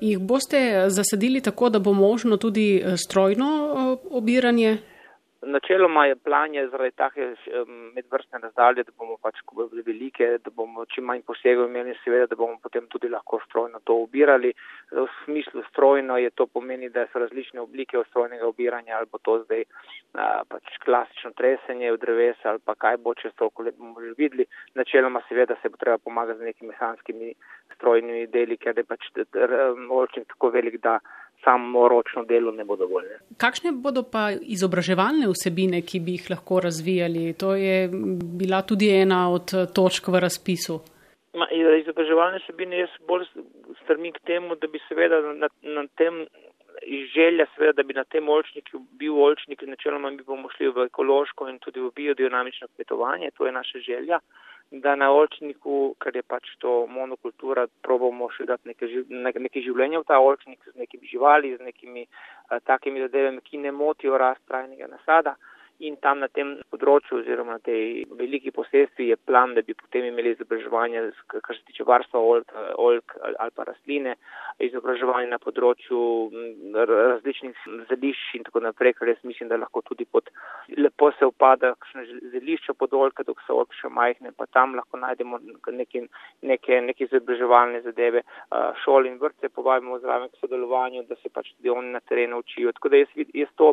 Jih 0.00 0.18
boste 0.18 0.60
zasadili 0.88 1.40
tako, 1.40 1.68
da 1.68 1.78
bo 1.78 1.92
možno 1.92 2.36
tudi 2.36 2.82
strojno 2.96 3.48
obiranje? 4.10 4.78
Načeloma 5.42 6.06
je 6.06 6.16
plan 6.16 6.54
je 6.54 6.68
zaradi 6.68 6.90
take 6.96 7.34
medvrstne 7.94 8.38
razdalje, 8.42 8.82
da 8.84 8.92
bomo 8.98 9.16
pač, 9.22 9.36
bodo 9.52 9.82
velike, 9.86 10.26
da 10.44 10.50
bomo 10.50 10.84
čim 10.90 11.04
manj 11.04 11.22
posegov 11.26 11.68
imeli, 11.68 11.94
seveda, 12.04 12.26
da 12.26 12.36
bomo 12.36 12.58
potem 12.62 12.88
tudi 12.90 13.08
lahko 13.08 13.38
strojno 13.44 13.78
to 13.84 13.94
obirali. 14.02 14.50
V 14.90 15.06
smislu 15.24 15.62
strojno 15.70 16.16
je 16.18 16.30
to 16.30 16.46
pomeni, 16.46 16.88
da 16.90 17.06
so 17.12 17.22
različne 17.22 17.60
oblike 17.60 18.02
strojnega 18.08 18.48
obiranja, 18.48 18.96
ali 18.96 19.06
bo 19.12 19.18
to 19.22 19.38
zdaj 19.44 19.62
a, 20.14 20.42
pač 20.48 20.74
klasično 20.84 21.30
tresenje 21.38 21.92
v 21.92 22.02
drevesa, 22.02 22.50
ali 22.50 22.64
pa 22.64 22.74
kaj 22.74 22.98
bo 23.06 23.14
čez 23.14 23.32
toliko 23.38 23.62
let 23.62 23.78
bomo 23.78 24.02
že 24.02 24.16
videli. 24.18 24.48
Načeloma 24.74 25.22
seveda 25.28 25.54
se 25.62 25.68
bo 25.68 25.78
treba 25.78 25.98
pomagati 25.98 26.38
z 26.38 26.50
nekimi 26.50 26.74
mehanskimi 26.74 27.32
strojnimi 27.76 28.26
deli, 28.26 28.58
ker 28.58 28.74
je 28.74 28.84
pač 28.84 29.06
olčnik 29.90 30.26
tako 30.34 30.50
velik, 30.50 30.82
da 30.82 30.98
samo 31.44 31.88
ročno 31.88 32.24
delo 32.24 32.52
ne 32.52 32.64
bo 32.64 32.76
dovolj. 32.76 33.06
Kakšne 33.36 33.72
bodo 33.72 34.02
pa 34.02 34.30
izobraževalne 34.32 35.28
vsebine, 35.30 35.82
ki 35.82 36.00
bi 36.00 36.16
jih 36.18 36.30
lahko 36.30 36.60
razvijali? 36.60 37.32
To 37.40 37.54
je 37.54 37.88
bila 38.40 38.62
tudi 38.62 38.90
ena 38.90 39.28
od 39.32 39.54
točk 39.74 40.08
v 40.08 40.22
razpisu. 40.26 40.80
Ma, 41.38 41.46
izobraževalne 41.52 42.42
vsebine 42.42 42.82
jaz 42.84 42.94
bolj 43.08 43.26
strmim 43.82 44.12
k 44.12 44.24
temu, 44.26 44.56
da 44.56 44.66
bi 44.66 44.80
seveda 44.88 45.20
na, 45.42 45.48
na 45.62 45.86
tem 46.00 46.26
želja, 47.14 47.46
seveda, 47.54 47.72
da 47.80 47.86
bi 47.86 47.94
na 47.94 48.04
tem 48.04 48.28
olčniku 48.28 48.80
bil 49.00 49.16
olčnik, 49.22 49.62
načeloma 49.62 50.10
bi 50.10 50.24
bomo 50.26 50.50
šli 50.56 50.70
v 50.72 50.88
ekološko 50.88 51.48
in 51.48 51.58
tudi 51.64 51.80
v 51.80 51.90
biodinamično 51.94 52.68
kmetovanje, 52.74 53.30
to 53.36 53.46
je 53.46 53.52
naša 53.52 53.78
želja 53.78 54.20
da 54.70 54.96
na 54.96 55.08
olčniku, 55.12 55.94
ker 56.02 56.16
je 56.16 56.22
pač 56.22 56.48
to 56.60 56.86
monokultura, 56.92 57.66
probamo 57.82 58.28
še 58.36 58.44
dati 58.48 58.68
neke, 58.68 58.88
neke 59.40 59.62
življenje 59.64 60.02
v 60.02 60.08
ta 60.08 60.18
olčnik 60.20 60.60
z 60.68 60.76
nekimi 60.76 61.08
živali, 61.08 61.54
z 61.56 61.64
nekimi 61.64 62.04
a, 62.04 62.60
takimi 62.60 63.00
zadevami, 63.06 63.40
ki 63.40 63.62
ne 63.64 63.72
motijo 63.72 64.18
rast 64.20 64.44
trajnega 64.48 64.90
nasada. 64.90 65.36
In 65.78 65.94
tam 66.02 66.18
na 66.18 66.26
tem 66.26 66.56
področju 66.72 67.20
oziroma 67.20 67.54
na 67.54 67.62
tej 67.62 68.02
veliki 68.18 68.50
posestvi 68.50 69.12
je 69.12 69.16
plan, 69.30 69.52
da 69.54 69.62
bi 69.62 69.76
potem 69.78 70.08
imeli 70.08 70.32
izobraževanje, 70.34 71.04
kar 71.30 71.54
se 71.54 71.62
tiče 71.68 71.86
varstva 71.86 72.18
oljk, 72.18 72.54
oljk 72.82 73.14
ali 73.28 73.54
pa 73.54 73.66
rastline, 73.68 74.16
izobraževanje 74.58 75.28
na 75.30 75.38
področju 75.38 76.00
različnih 76.74 77.62
zelišč 77.92 78.34
in 78.40 78.46
tako 78.48 78.64
naprej, 78.64 78.96
ker 78.98 79.12
jaz 79.12 79.22
mislim, 79.22 79.52
da 79.52 79.60
lahko 79.62 79.84
tudi 79.86 80.02
pod 80.04 80.32
lepo 80.74 81.12
se 81.14 81.28
upada 81.30 81.70
kakšno 81.76 82.04
zelišče 82.34 82.74
pod 82.74 82.98
oljke, 82.98 83.22
dok 83.28 83.38
so 83.46 83.60
oljke 83.62 83.78
še 83.78 83.92
majhne, 84.00 84.34
pa 84.34 84.48
tam 84.50 84.74
lahko 84.80 84.98
najdemo 84.98 85.38
neke, 85.78 86.08
neke, 86.42 86.80
neke 86.90 87.06
izobraževalne 87.06 87.84
zadeve. 87.86 88.24
Šol 88.82 89.06
in 89.06 89.22
vrtce 89.22 89.54
povabimo 89.54 90.02
zraven 90.02 90.34
k 90.34 90.42
sodelovanju, 90.42 91.06
da 91.06 91.14
se 91.22 91.30
pač 91.30 91.54
tudi 91.54 91.70
oni 91.70 91.94
na 91.94 92.02
terenu 92.02 92.42
učijo. 92.42 92.74
Tako 92.74 92.90
da 92.96 93.04
jaz, 93.04 93.14
jaz 93.30 93.54
to 93.54 93.72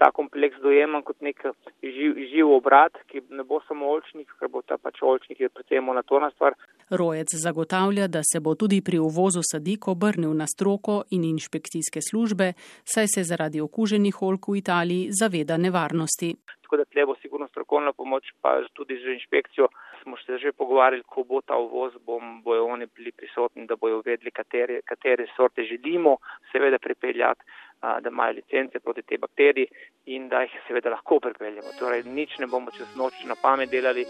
ta 0.00 0.10
kompleks 0.16 0.56
dojemam 0.64 1.02
kot 1.04 1.20
nek 1.20 1.42
živ, 1.82 2.16
živ 2.32 2.52
obrat, 2.56 2.96
ki 3.12 3.20
ne 3.36 3.44
bo 3.44 3.60
samo 3.68 3.90
olčnik, 3.92 4.32
ker 4.40 4.48
bo 4.48 4.62
ta 4.64 4.78
pač 4.80 5.02
olčnik 5.04 5.42
je 5.44 5.50
predvsem 5.52 5.84
monotorna 5.84 6.30
stvar. 6.32 6.56
Rojec 7.00 7.34
zagotavlja, 7.44 8.08
da 8.08 8.22
se 8.24 8.40
bo 8.40 8.54
tudi 8.62 8.80
pri 8.86 8.98
uvozu 8.98 9.42
sadik 9.50 9.88
obrnil 9.92 10.32
na 10.40 10.46
stroko 10.54 11.02
in 11.16 11.26
inšpekcijske 11.28 12.00
službe, 12.08 12.52
saj 12.94 13.12
se 13.14 13.26
zaradi 13.32 13.60
okuženih 13.60 14.22
olk 14.28 14.48
v 14.48 14.62
Italiji 14.62 15.12
zaveda 15.20 15.60
nevarnosti. 15.66 16.32
Tako 16.64 16.80
da 16.80 16.88
tle 16.88 17.06
bo 17.06 17.14
sigurno 17.22 17.46
strokovna 17.52 17.92
pomoč, 17.92 18.32
pa 18.42 18.56
tudi 18.78 18.96
z 19.04 19.18
inšpekcijo 19.18 19.68
smo 20.02 20.16
se 20.16 20.38
že 20.38 20.52
pogovarjali, 20.52 21.02
ko 21.06 21.24
bo 21.24 21.40
ta 21.40 21.56
uvoz, 21.56 21.92
bom, 22.06 22.42
bojo 22.42 22.64
oni 22.66 22.86
bili 22.96 23.12
prisotni, 23.12 23.66
da 23.66 23.76
bojo 23.76 24.02
vedeli, 24.06 24.30
katere, 24.30 24.80
katere 24.84 25.26
sorte 25.36 25.62
želimo 25.62 26.16
seveda 26.52 26.78
pripeljati 26.78 27.44
da 27.80 28.08
imajo 28.10 28.32
licence 28.32 28.78
proti 28.78 29.02
tej 29.02 29.18
bakteriji 29.18 29.66
in 30.06 30.28
da 30.28 30.42
jih 30.42 30.52
seveda 30.68 30.90
lahko 30.90 31.20
pripeljemo. 31.20 31.72
Torej, 31.78 32.02
nič 32.04 32.38
ne 32.38 32.46
bomo 32.46 32.70
čez 32.76 32.96
noč 32.96 33.24
na 33.24 33.34
pamet 33.42 33.70
delali, 33.70 34.04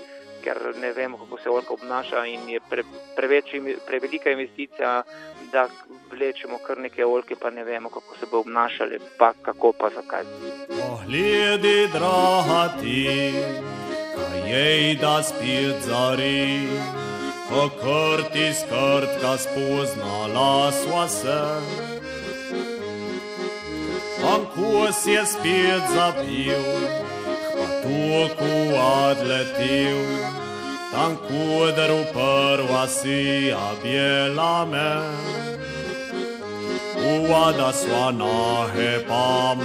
ker 0.45 0.57
ne 0.81 0.93
vemo, 0.93 1.19
kako 1.19 1.39
se 1.39 1.51
olka 1.51 1.75
obnaša 1.75 2.25
in 2.27 2.49
je 2.49 2.61
pre, 2.71 2.83
preveč, 3.17 3.55
prevelika 3.87 4.31
investicija, 4.31 5.03
da 5.53 5.67
vlečemo 6.11 6.59
kar 6.67 6.79
neke 6.79 7.05
olke, 7.05 7.37
pa 7.41 7.51
ne 7.51 7.65
vemo, 7.65 7.89
kako 7.89 8.17
se 8.17 8.27
bo 8.31 8.41
obnašali, 8.41 8.99
pa 9.19 9.33
kako 9.43 9.73
pa 9.73 9.91
zakaj. 9.95 10.25
Pogledi, 10.69 11.89
draga 11.93 12.63
ti, 12.81 13.33
kaj 14.17 14.51
je, 14.51 14.95
da 15.01 15.23
spet 15.23 15.83
zari, 15.87 16.67
kako 17.51 18.31
ti 18.33 18.53
skrtka 18.55 19.37
spoznala 19.39 20.73
sva 20.73 21.09
se. 21.09 21.39
Ankus 24.23 25.07
je 25.07 25.27
spet 25.27 25.83
zapil, 25.95 26.65
pa 27.57 27.67
toku 27.83 28.57
tam 30.93 31.17
kuderu 31.17 32.05
prva 32.13 32.87
si 32.87 33.53
abjela 33.53 34.67
me. 34.71 34.91
Uvada 37.11 37.73
sva 37.73 38.11
nahe 38.13 38.93
pa 39.09 39.57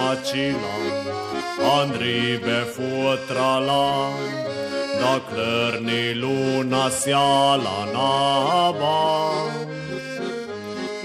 an 1.75 1.89
ribe 2.01 2.59
futrala, 2.73 3.87
dokler 4.99 5.81
ni 5.81 6.13
luna 6.13 6.85
sjala 6.89 7.77
na 7.93 8.71
ban 8.79 9.84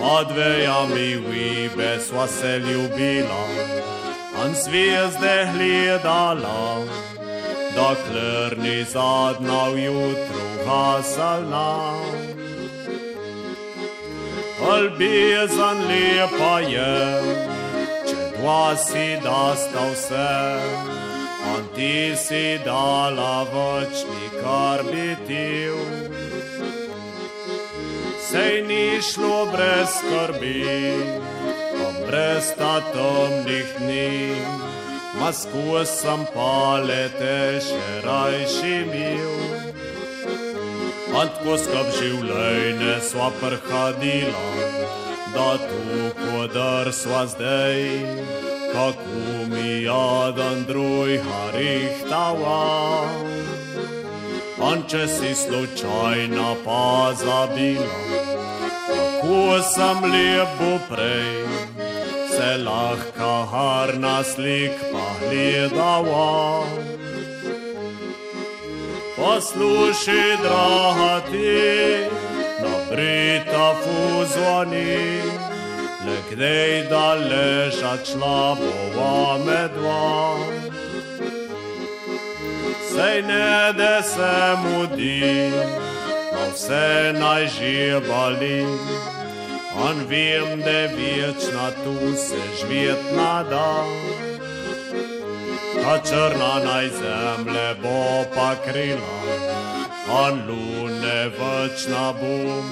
pod 0.01 0.33
vejami 0.37 1.17
vibe 1.29 2.01
sva 2.01 2.27
se 2.27 2.59
ljubila, 2.59 3.45
an 4.43 4.55
zvezde 4.55 5.37
gledala, 5.55 6.85
dokler 7.77 8.59
ni 8.59 8.85
zadnja 8.85 9.63
v 9.73 9.85
jutru 9.85 10.47
gasalna. 10.67 11.71
Ljubezen 14.61 15.79
lepa 15.89 16.55
je, 16.61 16.97
če 18.09 18.17
dva 18.37 18.77
si 18.77 19.07
dasta 19.25 19.85
vse, 19.93 20.33
an 21.53 21.69
ti 21.75 22.13
si 22.17 22.45
dala 22.65 23.47
več, 23.53 24.05
nikar 24.11 24.85
bi 24.93 25.09
til 25.29 26.20
sej 28.31 28.63
ni 28.63 29.03
šlo 29.03 29.47
brez 29.53 29.89
skrbi, 29.99 30.63
pa 31.77 31.89
brez 32.07 32.47
ta 32.59 32.75
tomnih 32.95 33.69
dni. 33.79 34.35
Masku 35.21 35.83
sem 35.85 36.23
palete 36.35 37.59
še 37.67 37.89
rajši 38.07 38.77
mil. 38.91 39.35
Antko 41.21 41.59
skrb 41.59 41.91
življenje 41.99 42.95
sva 43.09 43.33
prhadila, 43.41 44.47
da 45.35 45.51
tu 45.67 46.13
kodar 46.23 46.93
sva 46.95 47.27
zdaj, 47.35 47.83
kako 48.71 49.51
mi 49.51 49.83
jadan 49.89 50.65
druj 50.71 51.19
harihtava. 51.27 52.63
On 54.63 54.83
če 54.89 55.07
si 55.09 55.31
slučajno 55.35 56.49
pozabila, 56.65 58.01
kako 58.89 59.39
sem 59.65 60.05
lepo 60.13 60.73
prej, 60.91 61.47
se 62.29 62.51
lahko 62.65 63.31
harna 63.53 64.19
slik 64.25 64.77
pa 64.93 65.07
gledala. 65.23 66.67
Poslušaj, 69.17 70.37
draga 70.45 71.15
ti, 71.31 71.57
na 72.61 72.77
brita 72.91 73.67
fuzoni, 73.83 74.97
le 76.05 76.17
kdaj 76.31 76.73
da 76.93 77.07
leža 77.15 77.97
čla 78.05 78.57
bova 78.61 79.39
medva 79.47 80.60
sej 82.95 83.23
ne 83.23 83.73
da 83.73 84.03
se 84.03 84.57
mudi, 84.63 85.51
no 86.33 86.43
vse 86.55 87.13
naj 87.19 87.47
živali. 87.47 88.67
On 89.87 89.97
vem, 90.09 90.61
da 90.61 90.81
večna 90.97 91.71
tu 91.85 92.17
se 92.17 92.41
živjet 92.59 92.99
nada. 93.17 93.85
Ta 95.83 95.99
črna 96.09 96.55
naj 96.65 96.89
zemlje 96.89 97.75
bo 97.83 98.25
pa 98.35 98.55
krila, 98.65 99.17
on 100.13 100.43
lune 100.49 101.31
večna 101.39 102.13
bom. 102.21 102.67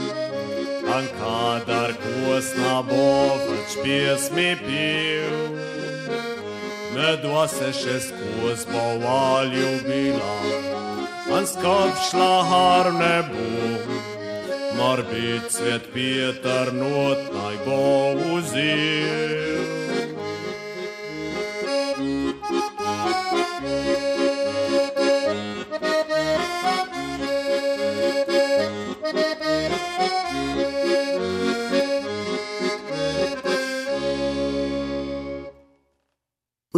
An 0.96 1.04
kadar 1.20 1.92
kosna 2.02 2.82
bo 2.82 3.36
več 3.46 3.74
pesmi 3.84 4.56
pil 4.66 5.77
mgłase 6.98 7.72
się 7.72 8.00
skłosbowa 8.00 9.44
ljubila, 9.44 10.34
an 11.36 11.46
skrb 11.46 11.94
šla 12.10 12.44
har 12.50 12.92
ne 12.92 13.22
bo. 13.28 13.44
Mor 14.76 15.02
bi 15.10 15.40
cvet 15.50 15.84
Peter 15.94 16.74
not 16.74 17.20
naj 17.34 17.56
bo 17.66 18.14
vzel. 18.42 19.67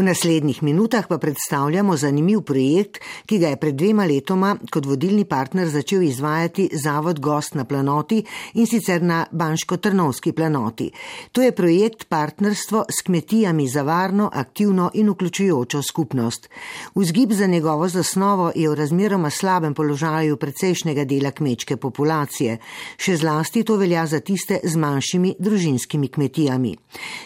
V 0.01 0.05
naslednjih 0.05 0.63
minutah 0.63 1.05
pa 1.09 1.19
predstavljamo 1.19 1.97
zanimiv 1.97 2.41
projekt, 2.41 3.03
ki 3.27 3.39
ga 3.39 3.49
je 3.51 3.57
pred 3.61 3.75
dvema 3.77 4.07
letoma 4.09 4.55
kot 4.73 4.87
vodilni 4.89 5.27
partner 5.29 5.69
začel 5.69 6.03
izvajati 6.03 6.71
Zavod 6.73 7.19
Gost 7.21 7.55
na 7.55 7.67
planoti 7.69 8.23
in 8.55 8.67
sicer 8.67 9.03
na 9.03 9.27
Banško-Trnovski 9.33 10.33
planoti. 10.33 10.87
To 11.33 11.43
je 11.43 11.53
projekt 11.53 12.07
partnerstvo 12.09 12.85
s 12.89 13.05
kmetijami 13.07 13.67
za 13.69 13.83
varno, 13.83 14.31
aktivno 14.33 14.91
in 14.95 15.11
vključujočo 15.11 15.83
skupnost. 15.83 16.49
Vzgib 16.95 17.33
za 17.33 17.47
njegovo 17.47 17.89
zasnovo 17.89 18.53
je 18.55 18.71
v 18.71 18.75
razmeroma 18.75 19.31
slabem 19.31 19.75
položaju 19.75 20.37
precejšnjega 20.37 21.05
dela 21.05 21.31
kmečke 21.31 21.77
populacije. 21.77 22.57
Še 22.97 23.17
zlasti 23.17 23.65
to 23.65 23.77
velja 23.77 24.07
za 24.07 24.21
tiste 24.21 24.61
z 24.65 24.77
manjšimi 24.77 25.35
družinskimi 25.39 26.09
kmetijami. 26.09 26.77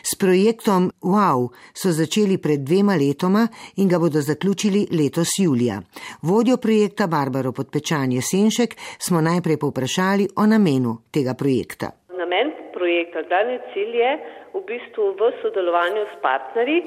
S 0.03 0.19
projektom 0.19 0.91
Wow 1.01 1.49
so 1.75 1.93
začeli 1.93 2.39
pred 2.39 2.64
dvema 2.69 2.97
letoma 3.03 3.45
in 3.77 3.89
ga 3.89 3.99
bodo 3.99 4.21
zaključili 4.31 4.87
letos 4.99 5.37
julija. 5.39 5.77
Vodjo 6.23 6.57
projekta 6.57 7.07
Barbaro 7.07 7.53
Podpečanje 7.53 8.21
Senšek 8.31 8.71
smo 9.07 9.21
najprej 9.21 9.59
povprašali 9.65 10.29
o 10.43 10.47
namenu 10.47 10.97
tega 11.15 11.35
projekta. 11.43 11.87
Namen 12.21 12.53
projekta, 12.77 13.23
glavni 13.29 13.59
cilj 13.73 13.97
je 14.05 14.13
v 14.55 14.61
bistvu 14.71 15.05
v 15.19 15.33
sodelovanju 15.43 16.07
s 16.13 16.17
partnerji, 16.23 16.81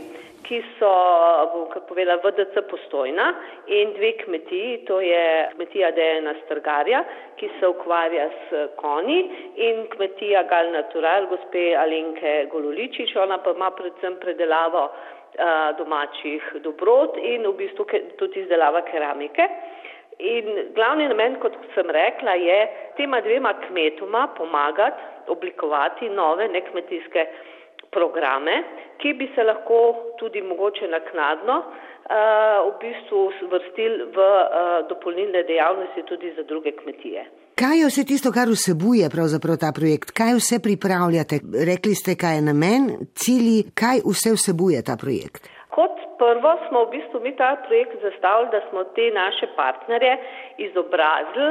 ki 0.48 0.60
so, 0.78 0.90
bom 1.52 1.66
kar 1.74 1.84
povedala, 1.90 2.22
VDC 2.24 2.64
postojna 2.72 3.28
in 3.68 3.92
dve 3.98 4.14
kmetiji, 4.22 4.78
to 4.88 5.00
je 5.04 5.24
kmetija 5.56 5.92
Dejana 5.98 6.34
Strgarja, 6.46 7.04
ki 7.40 7.50
se 7.60 7.68
ukvarja 7.68 8.30
s 8.48 8.64
konji 8.80 9.20
in 9.68 9.84
kmetija 9.92 10.46
Gal 10.52 10.72
Natural, 10.72 11.28
gospe 11.32 11.66
Alenke 11.76 12.48
Gololičič, 12.52 13.16
ona 13.20 13.42
pa 13.44 13.52
ima 13.58 13.72
predvsem 13.76 14.16
predelavo 14.24 14.88
domačih 15.78 16.44
dobrot 16.64 17.18
in 17.18 17.46
v 17.48 17.54
bistvu 17.58 17.86
tudi 18.18 18.42
izdelava 18.42 18.82
keramike. 18.82 19.50
In 20.20 20.48
glavni 20.74 21.06
namen, 21.08 21.36
kot 21.40 21.54
sem 21.76 21.90
rekla, 21.94 22.34
je 22.34 22.58
tema 22.98 23.22
dvema 23.22 23.54
kmetoma 23.68 24.28
pomagati 24.38 25.02
oblikovati 25.28 26.10
nove 26.10 26.48
nekmetijske 26.48 27.26
programe, 27.92 28.64
ki 28.98 29.14
bi 29.14 29.30
se 29.36 29.44
lahko 29.44 29.80
tudi 30.20 30.42
mogoče 30.42 30.88
naknadno 30.88 31.62
v 32.10 32.72
bistvu 32.82 33.32
vrstili 33.52 34.08
v 34.16 34.28
dopolnilne 34.90 35.44
dejavnosti 35.44 36.04
tudi 36.04 36.34
za 36.34 36.44
druge 36.44 36.72
kmetije. 36.72 37.26
Kaj 37.62 37.80
je 37.80 37.86
vse 37.90 38.04
tisto, 38.06 38.30
kar 38.38 38.48
vsebuje 38.54 39.08
pravzaprav 39.16 39.56
ta 39.64 39.70
projekt? 39.78 40.10
Kaj 40.20 40.32
vse 40.40 40.58
pripravljate? 40.66 41.36
Rekli 41.70 41.94
ste, 42.00 42.14
kaj 42.24 42.36
je 42.38 42.44
namen, 42.50 42.84
cilji, 43.22 43.58
kaj 43.82 43.98
vse 44.12 44.32
vsebuje 44.38 44.80
ta 44.90 44.96
projekt? 45.04 45.42
Kot 45.78 45.96
prvo 46.22 46.52
smo 46.68 46.84
v 46.86 46.92
bistvu 46.94 47.22
mi 47.26 47.32
ta 47.42 47.50
projekt 47.66 47.98
zastavili, 48.06 48.52
da 48.54 48.62
smo 48.70 48.84
te 48.98 49.08
naše 49.22 49.50
partnerje 49.58 50.14
izobrazili 50.68 51.50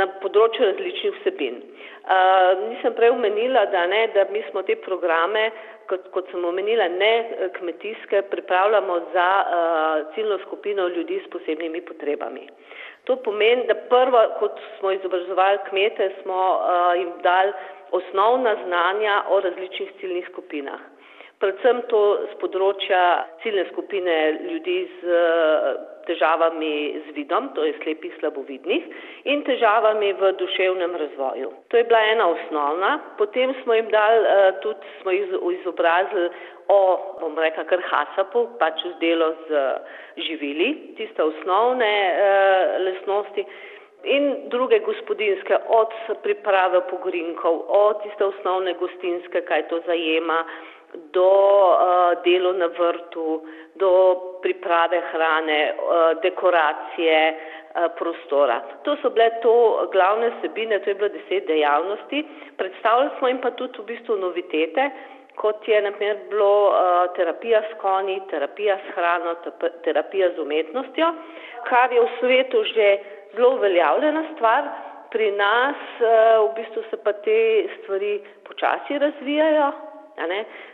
na 0.00 0.08
področju 0.24 0.70
različnih 0.70 1.20
vsebin. 1.20 1.60
Uh, 1.60 2.64
nisem 2.70 2.96
prej 2.96 3.12
omenila, 3.12 3.66
da, 3.74 3.84
ne, 3.92 4.06
da 4.16 4.24
mi 4.32 4.40
smo 4.48 4.64
te 4.64 4.78
programe, 4.88 5.50
kot, 5.92 6.08
kot 6.16 6.32
sem 6.32 6.48
omenila, 6.48 6.88
ne 6.96 7.12
kmetijske, 7.58 8.24
pripravljamo 8.32 9.00
za 9.12 9.28
uh, 9.44 10.14
ciljno 10.16 10.40
skupino 10.46 10.88
ljudi 10.96 11.20
s 11.20 11.28
posebnimi 11.36 11.84
potrebami. 11.92 12.48
To 13.04 13.16
pomeni, 13.16 13.66
da 13.66 13.74
prvo, 13.90 14.20
kot 14.38 14.60
smo 14.78 14.92
izobrazovali 14.94 15.58
kmete, 15.68 16.10
smo 16.22 16.38
uh, 16.54 16.92
jim 16.98 17.12
dali 17.22 17.52
osnovna 17.90 18.56
znanja 18.64 19.22
o 19.28 19.40
različnih 19.40 19.92
ciljnih 20.00 20.28
skupinah. 20.30 20.80
Predvsem 21.42 21.82
to 21.90 22.00
z 22.30 22.36
področja 22.38 23.02
ciljne 23.42 23.64
skupine 23.72 24.14
ljudi 24.46 24.76
z 25.00 25.10
eh, 25.10 25.80
težavami 26.06 27.02
z 27.06 27.14
vidom, 27.16 27.48
to 27.54 27.64
je 27.64 27.74
slepih 27.82 28.14
slabovidnih, 28.20 28.84
in 29.24 29.42
težavami 29.46 30.12
v 30.18 30.32
duševnem 30.40 30.96
razvoju. 30.96 31.52
To 31.68 31.76
je 31.76 31.84
bila 31.84 32.00
ena 32.12 32.28
osnovna. 32.28 32.90
Potem 33.18 33.54
smo 33.62 33.74
jim 33.74 33.90
dali, 33.90 34.24
eh, 34.26 34.52
tudi 34.62 34.94
smo 35.00 35.10
jih 35.10 35.34
izobrazili 35.60 36.30
o, 36.68 36.80
bom 37.20 37.38
rekla, 37.38 37.64
kar 37.64 37.82
hasapu, 37.90 38.46
pač 38.58 38.80
z 38.86 38.94
delo 39.00 39.34
z 39.48 39.66
živili, 40.16 40.94
tiste 40.96 41.22
osnovne 41.22 41.92
eh, 41.92 42.78
lesnosti. 42.78 43.44
In 44.04 44.48
druge 44.50 44.80
gospodinske, 44.82 45.56
od 45.68 45.92
priprave 46.22 46.80
pogorinkov, 46.90 47.62
od 47.68 48.02
tiste 48.02 48.24
osnovne 48.24 48.74
gostinske, 48.74 49.44
kaj 49.46 49.68
to 49.70 49.78
zajema, 49.86 50.42
do 51.12 51.28
uh, 51.28 52.22
delu 52.24 52.52
na 52.52 52.66
vrtu, 52.66 53.42
do 53.74 53.92
priprave 54.42 55.00
hrane, 55.12 55.72
uh, 55.72 56.20
dekoracije 56.22 57.18
uh, 57.32 57.92
prostora. 57.98 58.60
To 58.84 58.96
so 59.02 59.10
bile 59.10 59.30
to 59.42 59.88
glavne 59.92 60.32
sebine, 60.40 60.78
to 60.78 60.90
je 60.90 60.94
bilo 60.94 61.08
deset 61.08 61.46
dejavnosti. 61.46 62.24
Predstavljali 62.56 63.10
smo 63.18 63.28
jim 63.28 63.40
pa 63.40 63.50
tudi 63.50 63.78
v 63.78 63.84
bistvu 63.84 64.16
novitete, 64.16 64.90
kot 65.34 65.68
je 65.68 65.82
naprimer 65.82 66.16
bilo 66.30 66.68
uh, 66.68 66.76
terapija 67.16 67.62
s 67.70 67.80
konji, 67.80 68.20
terapija 68.30 68.76
s 68.76 68.94
hrano, 68.94 69.34
terapija 69.84 70.30
z 70.36 70.38
umetnostjo, 70.38 71.14
kar 71.68 71.92
je 71.92 72.00
v 72.00 72.08
svetu 72.20 72.64
že 72.74 72.98
zelo 73.34 73.54
uveljavljena 73.56 74.24
stvar. 74.34 74.68
Pri 75.10 75.30
nas 75.30 75.76
uh, 76.00 76.50
v 76.50 76.54
bistvu 76.56 76.82
se 76.90 76.96
pa 77.04 77.12
te 77.12 77.68
stvari 77.78 78.20
počasi 78.44 78.98
razvijajo. 78.98 79.72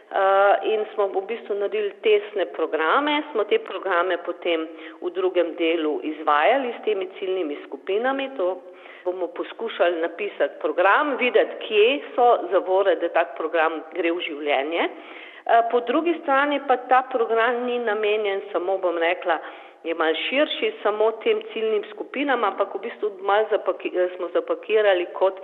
Uh, 0.09 0.57
in 0.65 0.87
smo 0.95 1.11
v 1.13 1.21
bistvu 1.29 1.53
naredili 1.61 1.93
tesne 2.01 2.47
programe, 2.57 3.19
smo 3.33 3.45
te 3.45 3.59
programe 3.61 4.17
potem 4.25 4.65
v 5.05 5.11
drugem 5.13 5.53
delu 5.61 5.99
izvajali 6.01 6.73
s 6.73 6.85
temi 6.87 7.09
ciljnimi 7.19 7.59
skupinami. 7.67 8.31
To 8.41 8.63
bomo 9.05 9.29
poskušali 9.37 10.01
napisati 10.01 10.57
program, 10.65 11.17
videti, 11.21 11.61
kje 11.67 12.01
so 12.17 12.29
zavore, 12.53 12.97
da 12.97 13.13
tak 13.13 13.37
program 13.37 13.83
gre 13.93 14.13
v 14.17 14.25
življenje. 14.25 14.89
Uh, 14.89 15.69
po 15.71 15.85
drugi 15.85 16.17
strani 16.23 16.61
pa 16.65 16.81
ta 16.89 17.05
program 17.13 17.67
ni 17.69 17.77
namenjen 17.79 18.49
samo, 18.53 18.79
bom 18.81 18.97
rekla, 18.97 19.37
je 19.85 19.95
mal 19.95 20.15
širši 20.29 20.73
samo 20.83 21.11
tem 21.23 21.41
ciljnim 21.53 21.85
skupinam, 21.93 22.45
ampak 22.45 22.75
v 22.75 22.81
bistvu 22.89 23.13
mal 23.29 23.45
zapaki, 23.51 23.93
smo 24.17 24.29
zapakirali 24.33 25.07
kot 25.21 25.39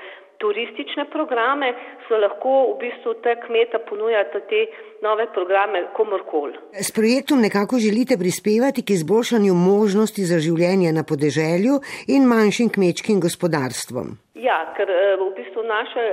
turistične 0.45 1.05
programe, 1.17 1.73
so 2.07 2.19
lahko 2.21 2.55
v 2.73 2.75
bistvu 2.83 3.15
te 3.25 3.37
kmeta 3.47 3.81
ponujati 3.89 4.43
te 4.51 4.61
nove 5.07 5.27
programe 5.37 5.87
komorkoli. 5.97 6.59
S 6.89 6.93
projektom 6.99 7.41
nekako 7.47 7.81
želite 7.87 8.21
prispevati 8.23 8.85
k 8.87 8.99
izboljšanju 8.99 9.55
možnosti 9.55 10.29
za 10.31 10.39
življenje 10.47 10.93
na 10.99 11.05
podeželju 11.11 11.81
in 12.17 12.29
manjšim 12.35 12.69
kmečkim 12.77 13.25
gospodarstvom. 13.27 14.13
Ja, 14.45 14.59
ker 14.77 14.91
eh, 14.91 15.17
v 15.17 15.31
bistvu 15.39 15.63
naše 15.65 16.05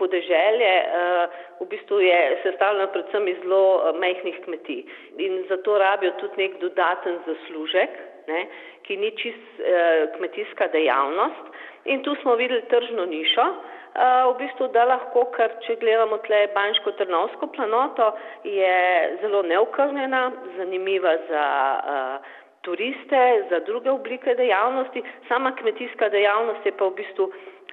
podeželje 0.00 0.72
eh, 0.82 1.34
v 1.60 1.66
bistvu 1.70 2.00
je 2.02 2.20
sestavljeno 2.42 2.88
predvsem 2.94 3.28
iz 3.28 3.38
zelo 3.44 3.62
eh, 3.78 3.98
majhnih 4.02 4.40
kmetij 4.44 4.82
in 5.22 5.44
zato 5.50 5.78
rabijo 5.78 6.16
tudi 6.22 6.42
nek 6.42 6.58
dodaten 6.64 7.20
zaslužek, 7.28 7.92
ne, 8.26 8.40
ki 8.82 8.96
ni 8.98 9.10
čist 9.18 9.60
kmetijska 10.16 10.66
dejavnost. 10.74 11.54
In 11.86 12.02
tu 12.02 12.14
smo 12.22 12.34
videli 12.34 12.62
tržno 12.70 13.04
nišo, 13.06 13.46
v 13.96 14.32
bistvu, 14.38 14.68
da 14.74 14.84
lahko, 14.84 15.24
ker 15.32 15.54
če 15.64 15.78
gledamo 15.80 16.18
tle 16.26 16.46
Banjsko 16.54 16.92
Trnovsko 16.98 17.48
planoto, 17.54 18.10
je 18.44 19.16
zelo 19.22 19.42
neokrnjena, 19.42 20.22
zanimiva 20.56 21.14
za 21.30 21.46
uh, 21.80 22.34
turiste, 22.60 23.22
za 23.50 23.60
druge 23.64 23.90
oblike 23.90 24.34
dejavnosti. 24.34 25.02
Sama 25.28 25.54
kmetijska 25.56 26.08
dejavnost 26.08 26.66
je 26.66 26.72
pa 26.76 26.90
v 26.90 26.96
bistvu 27.00 27.30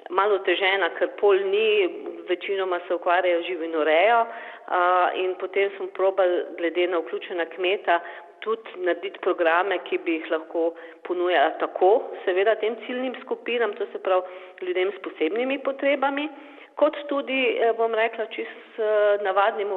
malo 0.10 0.40
težena, 0.48 0.90
ker 1.00 1.12
pol 1.20 1.44
ni, 1.52 1.90
večinoma 2.30 2.80
se 2.88 2.96
ukvarjajo 2.96 3.44
živinorejo 3.48 4.22
uh, 4.24 5.12
in 5.20 5.36
potem 5.40 5.72
smo 5.78 5.88
probali 5.98 6.44
glede 6.58 6.88
na 6.88 7.04
vključena 7.04 7.46
kmeta 7.56 8.00
tudi 8.44 8.78
narediti 8.86 9.20
programe, 9.24 9.80
ki 9.88 10.00
bi 10.06 10.20
jih 10.20 10.32
lahko 10.36 10.74
ponujala 11.08 11.56
tako, 11.64 11.94
seveda 12.26 12.56
tem 12.62 12.76
ciljnim 12.86 13.16
skupinam, 13.24 13.76
to 13.80 13.88
se 13.92 14.02
pravi 14.04 14.68
ljudem 14.68 14.92
s 14.96 15.02
posebnimi 15.06 15.60
potrebami, 15.64 16.30
kot 16.76 16.96
tudi, 17.10 17.42
eh, 17.62 17.74
bom 17.78 17.94
rekla, 17.94 18.26
čist 18.36 18.80
eh, 18.82 19.24
navadnim 19.26 19.70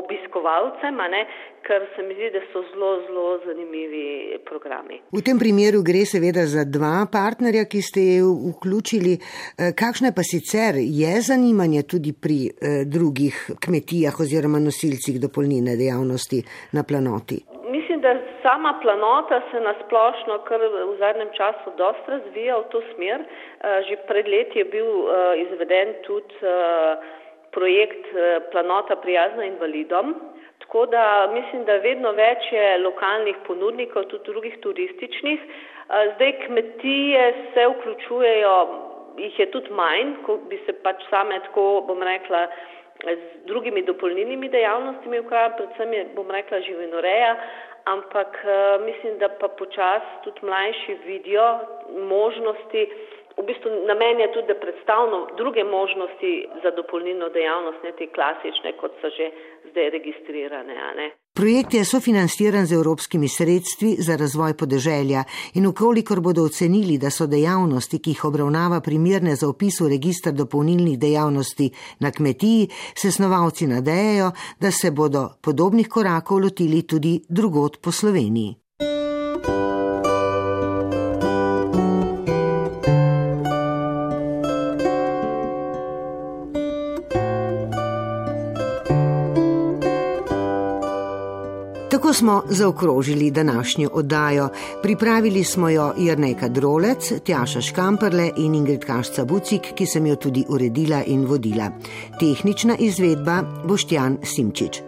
obiskovalcem, 0.00 1.00
ne, 1.14 1.22
ker 1.66 1.86
se 1.96 2.02
mi 2.02 2.16
zdi, 2.18 2.30
da 2.34 2.42
so 2.52 2.62
zelo, 2.70 2.90
zelo 3.06 3.26
zanimivi 3.46 4.38
programi. 4.48 5.00
V 5.12 5.22
tem 5.24 5.40
primeru 5.40 5.82
gre 5.86 6.04
seveda 6.08 6.44
za 6.50 6.66
dva 6.68 7.06
partnerja, 7.12 7.64
ki 7.70 7.80
ste 7.82 8.04
jih 8.10 8.28
vključili. 8.56 9.16
Eh, 9.16 9.72
kakšne 9.72 10.12
pa 10.16 10.26
sicer 10.26 10.80
je 10.80 11.14
zanimanje 11.30 11.86
tudi 11.88 12.12
pri 12.12 12.38
drugih 12.86 13.56
kmetijah 13.64 14.20
oziroma 14.20 14.60
nosilcih 14.60 15.20
dopolnilne 15.20 15.76
dejavnosti 15.80 16.44
na 16.72 16.84
planoti? 16.84 17.53
Sama 18.54 18.78
planota 18.82 19.40
se 19.50 19.60
nasplošno 19.60 20.38
kar 20.48 20.60
v 20.90 20.96
zadnjem 20.98 21.30
času 21.34 21.72
dosta 21.76 22.06
razvija 22.08 22.56
v 22.56 22.68
to 22.70 22.80
smer. 22.94 23.20
Eh, 23.20 23.82
že 23.88 23.96
pred 24.06 24.28
leti 24.28 24.58
je 24.58 24.64
bil 24.64 24.86
eh, 24.86 25.42
izveden 25.42 25.94
tudi 26.06 26.34
eh, 26.42 26.96
projekt 27.50 28.06
Planota 28.52 28.96
prijazna 28.96 29.44
invalidom. 29.44 30.14
Tako 30.58 30.86
da 30.86 31.30
mislim, 31.34 31.64
da 31.64 31.82
vedno 31.82 32.12
več 32.12 32.52
je 32.52 32.78
lokalnih 32.78 33.36
ponudnikov, 33.46 34.04
tudi 34.04 34.24
drugih 34.32 34.58
turističnih. 34.62 35.40
Zdaj 36.14 36.32
kmetije 36.46 37.34
se 37.54 37.66
vključujejo, 37.66 38.54
jih 39.18 39.38
je 39.38 39.50
tudi 39.50 39.70
manj, 39.70 40.14
ko 40.26 40.38
bi 40.50 40.58
se 40.66 40.72
pač 40.82 41.04
same 41.10 41.38
tako, 41.46 41.84
bom 41.86 42.02
rekla, 42.02 42.46
z 43.04 43.46
drugimi 43.46 43.82
dopolnilnimi 43.82 44.48
dejavnostmi 44.48 45.20
ukvarjali, 45.20 45.54
predvsem 45.56 45.92
je, 45.92 46.04
bom 46.16 46.30
rekla, 46.30 46.60
živinoreja, 46.60 47.36
ampak 47.84 48.44
uh, 48.44 48.84
mislim, 48.84 49.18
da 49.18 49.28
pa 49.28 49.48
počasi 49.48 50.12
tudi 50.24 50.40
mlajši 50.42 50.94
vidijo 51.06 51.58
možnosti, 52.08 52.90
v 53.38 53.42
bistvu 53.48 53.68
namen 53.90 54.20
je 54.20 54.32
tudi, 54.34 54.46
da 54.52 54.56
predstavno 54.64 55.18
druge 55.40 55.64
možnosti 55.64 56.32
za 56.62 56.70
dopolnilno 56.78 57.28
dejavnost, 57.28 57.80
ne 57.86 57.92
te 57.98 58.06
klasične, 58.16 58.70
kot 58.80 58.92
so 59.00 59.08
že 59.16 59.26
zdaj 59.70 59.90
registrirane. 59.96 60.74
Projekt 61.34 61.74
je 61.74 61.84
sofinanciran 61.84 62.66
z 62.66 62.72
evropskimi 62.78 63.28
sredstvi 63.28 63.90
za 64.06 64.16
razvoj 64.16 64.54
podeželja 64.60 65.24
in 65.54 65.66
ukolikor 65.66 66.20
bodo 66.20 66.42
ocenili, 66.44 66.98
da 66.98 67.10
so 67.10 67.26
dejavnosti, 67.26 67.98
ki 67.98 68.10
jih 68.10 68.24
obravnava 68.24 68.80
primerne 68.80 69.34
za 69.34 69.48
opis 69.48 69.80
v 69.80 69.90
registr 69.96 70.32
dopolnilnih 70.32 70.98
dejavnosti 70.98 71.70
na 72.00 72.10
kmetiji, 72.10 72.68
se 72.94 73.10
snovalci 73.10 73.66
nadejajo, 73.66 74.30
da 74.60 74.70
se 74.70 74.90
bodo 74.90 75.28
podobnih 75.42 75.88
korakov 75.88 76.38
lotili 76.38 76.86
tudi 76.86 77.20
drugot 77.28 77.82
po 77.82 77.92
Sloveniji. 77.92 78.54
Tako 92.14 92.18
smo 92.18 92.42
zaokrožili 92.48 93.30
današnjo 93.30 93.90
oddajo. 93.92 94.48
Pripravili 94.82 95.44
smo 95.44 95.68
jo 95.68 95.92
Jrnejka 95.96 96.48
Drolec, 96.48 97.12
Tjaša 97.24 97.60
Škamperle 97.60 98.30
in 98.36 98.54
Ingrid 98.54 98.84
Kašca 98.84 99.24
Bucik, 99.24 99.62
ki 99.74 99.86
sem 99.86 100.06
jo 100.06 100.16
tudi 100.16 100.44
uredila 100.48 101.02
in 101.06 101.26
vodila. 101.26 101.70
Tehnična 102.20 102.76
izvedba 102.78 103.42
Boštjan 103.64 104.18
Simčič. 104.22 104.82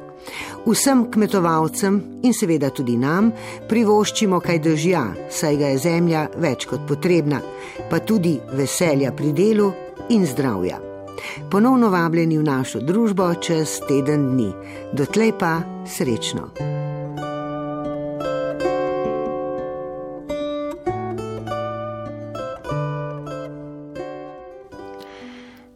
Vsem 0.66 1.10
kmetovalcem 1.10 2.02
in 2.22 2.34
seveda 2.34 2.70
tudi 2.70 2.96
nam 2.96 3.32
privoščimo 3.68 4.40
kaj 4.40 4.58
držja, 4.58 5.04
saj 5.30 5.56
ga 5.56 5.66
je 5.66 5.78
zemlja 5.78 6.28
več 6.36 6.66
kot 6.70 6.86
potrebna, 6.88 7.42
pa 7.90 7.98
tudi 7.98 8.38
veselja 8.52 9.10
pri 9.12 9.32
delu 9.32 9.72
in 10.08 10.26
zdravja. 10.26 10.78
Ponovno 11.50 11.90
vabljeni 11.90 12.38
v 12.38 12.42
našo 12.42 12.80
družbo 12.80 13.34
čez 13.34 13.80
teden 13.88 14.30
dni. 14.30 14.52
Dotlej 14.92 15.32
pa 15.38 15.58
srečno. 15.86 16.85